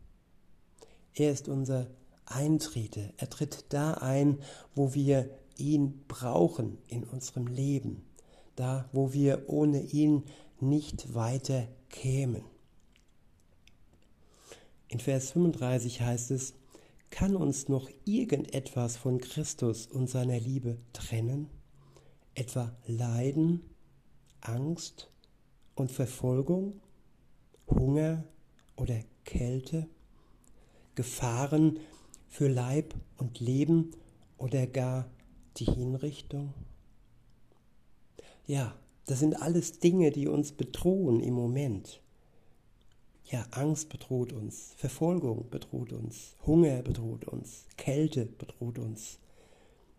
Er 1.17 1.31
ist 1.31 1.47
unser 1.47 1.87
Eintrete. 2.25 3.13
Er 3.17 3.29
tritt 3.29 3.65
da 3.69 3.95
ein, 3.95 4.39
wo 4.75 4.93
wir 4.93 5.29
ihn 5.57 6.03
brauchen 6.07 6.77
in 6.87 7.03
unserem 7.03 7.47
Leben. 7.47 8.05
Da, 8.55 8.89
wo 8.91 9.13
wir 9.13 9.45
ohne 9.47 9.81
ihn 9.81 10.23
nicht 10.59 11.13
weiter 11.13 11.67
kämen. 11.89 12.43
In 14.87 14.99
Vers 14.99 15.31
35 15.31 16.01
heißt 16.01 16.31
es, 16.31 16.53
kann 17.09 17.35
uns 17.35 17.69
noch 17.69 17.89
irgendetwas 18.05 18.97
von 18.97 19.19
Christus 19.19 19.87
und 19.87 20.09
seiner 20.09 20.39
Liebe 20.39 20.77
trennen? 20.93 21.49
etwa 22.37 22.71
Leiden, 22.85 23.63
Angst 24.41 25.11
und 25.73 25.91
Verfolgung, 25.91 26.81
Hunger 27.67 28.25
oder 28.75 28.99
Kälte, 29.25 29.89
Gefahren 30.97 31.79
für 32.27 32.47
Leib 32.47 32.95
und 33.17 33.39
Leben 33.39 33.91
oder 34.39 34.65
gar 34.65 35.07
die 35.57 35.65
Hinrichtung? 35.65 36.55
Ja, 38.47 38.75
das 39.05 39.19
sind 39.19 39.39
alles 39.39 39.79
Dinge, 39.79 40.09
die 40.09 40.27
uns 40.27 40.51
bedrohen 40.51 41.19
im 41.19 41.35
Moment. 41.35 42.01
Ja, 43.25 43.45
Angst 43.51 43.89
bedroht 43.89 44.33
uns, 44.33 44.73
Verfolgung 44.75 45.49
bedroht 45.51 45.93
uns, 45.93 46.35
Hunger 46.47 46.81
bedroht 46.81 47.25
uns, 47.25 47.67
Kälte 47.77 48.25
bedroht 48.25 48.79
uns, 48.79 49.19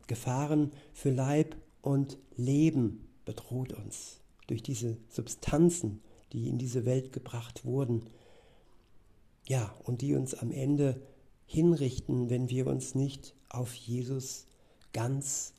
Gefahren 0.08 0.72
für 0.92 1.10
Leib 1.10 1.54
und 1.80 2.18
Leben 2.36 3.06
bedroht 3.24 3.72
uns 3.72 4.20
durch 4.48 4.64
diese 4.64 4.96
Substanzen, 5.08 6.00
die 6.32 6.48
in 6.48 6.58
diese 6.58 6.84
Welt 6.84 7.12
gebracht 7.12 7.64
wurden. 7.64 8.10
Ja, 9.48 9.74
und 9.82 10.00
die 10.00 10.14
uns 10.14 10.34
am 10.34 10.52
Ende 10.52 11.02
hinrichten, 11.44 12.30
wenn 12.30 12.48
wir 12.48 12.66
uns 12.68 12.94
nicht 12.94 13.34
auf 13.48 13.74
Jesus 13.74 14.46
ganz 14.92 15.54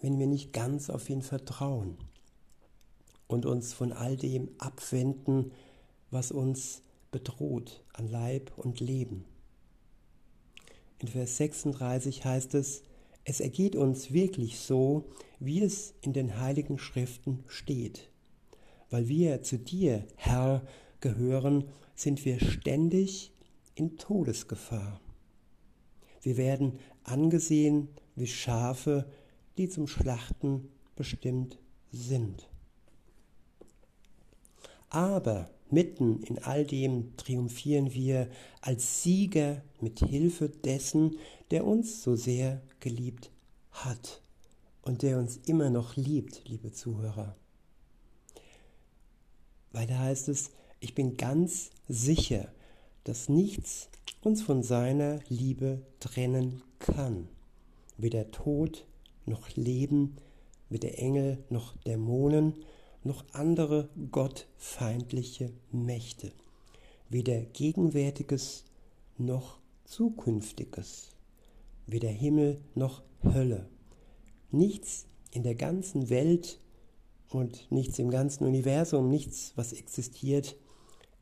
wenn 0.00 0.18
wir 0.18 0.26
nicht 0.26 0.52
ganz 0.52 0.90
auf 0.90 1.08
ihn 1.10 1.22
vertrauen 1.22 1.96
und 3.26 3.46
uns 3.46 3.72
von 3.72 3.92
all 3.92 4.16
dem 4.16 4.48
abwenden, 4.58 5.52
was 6.10 6.30
uns 6.30 6.82
bedroht 7.10 7.84
an 7.92 8.08
Leib 8.08 8.52
und 8.56 8.80
Leben. 8.80 9.24
In 11.00 11.08
Vers 11.08 11.36
36 11.36 12.24
heißt 12.24 12.54
es, 12.54 12.82
es 13.24 13.40
ergeht 13.40 13.76
uns 13.76 14.12
wirklich 14.12 14.58
so, 14.58 15.10
wie 15.38 15.62
es 15.62 15.94
in 16.00 16.12
den 16.12 16.40
heiligen 16.40 16.78
Schriften 16.78 17.44
steht. 17.46 18.08
Weil 18.90 19.08
wir 19.08 19.42
zu 19.42 19.58
dir, 19.58 20.06
Herr, 20.16 20.66
gehören, 21.00 21.64
sind 21.98 22.24
wir 22.24 22.38
ständig 22.38 23.32
in 23.74 23.98
Todesgefahr. 23.98 25.00
Wir 26.22 26.36
werden 26.36 26.78
angesehen 27.02 27.88
wie 28.14 28.28
Schafe, 28.28 29.10
die 29.56 29.68
zum 29.68 29.88
Schlachten 29.88 30.68
bestimmt 30.94 31.58
sind. 31.90 32.48
Aber 34.90 35.50
mitten 35.70 36.22
in 36.22 36.38
all 36.38 36.64
dem 36.64 37.16
triumphieren 37.16 37.92
wir 37.92 38.30
als 38.60 39.02
Sieger 39.02 39.62
mit 39.80 39.98
Hilfe 39.98 40.48
dessen, 40.48 41.18
der 41.50 41.66
uns 41.66 42.02
so 42.02 42.14
sehr 42.14 42.62
geliebt 42.78 43.30
hat 43.72 44.22
und 44.82 45.02
der 45.02 45.18
uns 45.18 45.36
immer 45.46 45.68
noch 45.68 45.96
liebt, 45.96 46.48
liebe 46.48 46.72
Zuhörer. 46.72 47.36
Weiter 49.72 49.98
heißt 49.98 50.28
es, 50.28 50.50
ich 50.80 50.94
bin 50.94 51.16
ganz 51.16 51.70
sicher, 51.88 52.52
dass 53.04 53.28
nichts 53.28 53.88
uns 54.22 54.42
von 54.42 54.62
seiner 54.62 55.20
Liebe 55.28 55.82
trennen 56.00 56.62
kann. 56.78 57.28
Weder 57.96 58.30
Tod 58.30 58.86
noch 59.26 59.48
Leben, 59.56 60.16
weder 60.68 60.98
Engel 60.98 61.44
noch 61.50 61.76
Dämonen, 61.78 62.54
noch 63.04 63.24
andere 63.32 63.88
gottfeindliche 64.10 65.52
Mächte, 65.72 66.32
weder 67.08 67.40
Gegenwärtiges 67.40 68.64
noch 69.16 69.58
Zukünftiges, 69.84 71.10
weder 71.86 72.10
Himmel 72.10 72.60
noch 72.74 73.02
Hölle. 73.24 73.68
Nichts 74.50 75.06
in 75.32 75.42
der 75.42 75.54
ganzen 75.54 76.10
Welt 76.10 76.60
und 77.30 77.70
nichts 77.70 77.98
im 77.98 78.10
ganzen 78.10 78.44
Universum, 78.44 79.08
nichts, 79.08 79.52
was 79.56 79.72
existiert, 79.72 80.56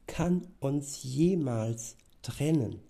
kann 0.06 0.46
uns 0.60 1.02
jemals 1.02 1.96
trennen 2.22 2.80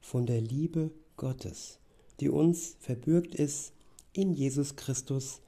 von 0.00 0.26
der 0.26 0.40
Liebe 0.40 0.90
Gottes, 1.16 1.78
die 2.20 2.28
uns 2.28 2.76
verbürgt 2.80 3.34
ist 3.34 3.72
in 4.12 4.32
Jesus 4.32 4.76
Christus, 4.76 5.40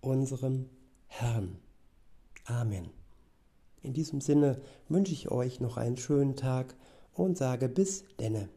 unserem 0.00 0.68
Herrn. 1.06 1.58
Amen. 2.44 2.90
In 3.82 3.92
diesem 3.92 4.20
Sinne 4.20 4.60
wünsche 4.88 5.12
ich 5.12 5.30
euch 5.30 5.60
noch 5.60 5.76
einen 5.76 5.96
schönen 5.96 6.36
Tag 6.36 6.76
und 7.14 7.38
sage 7.38 7.68
bis 7.68 8.04
denne. 8.18 8.48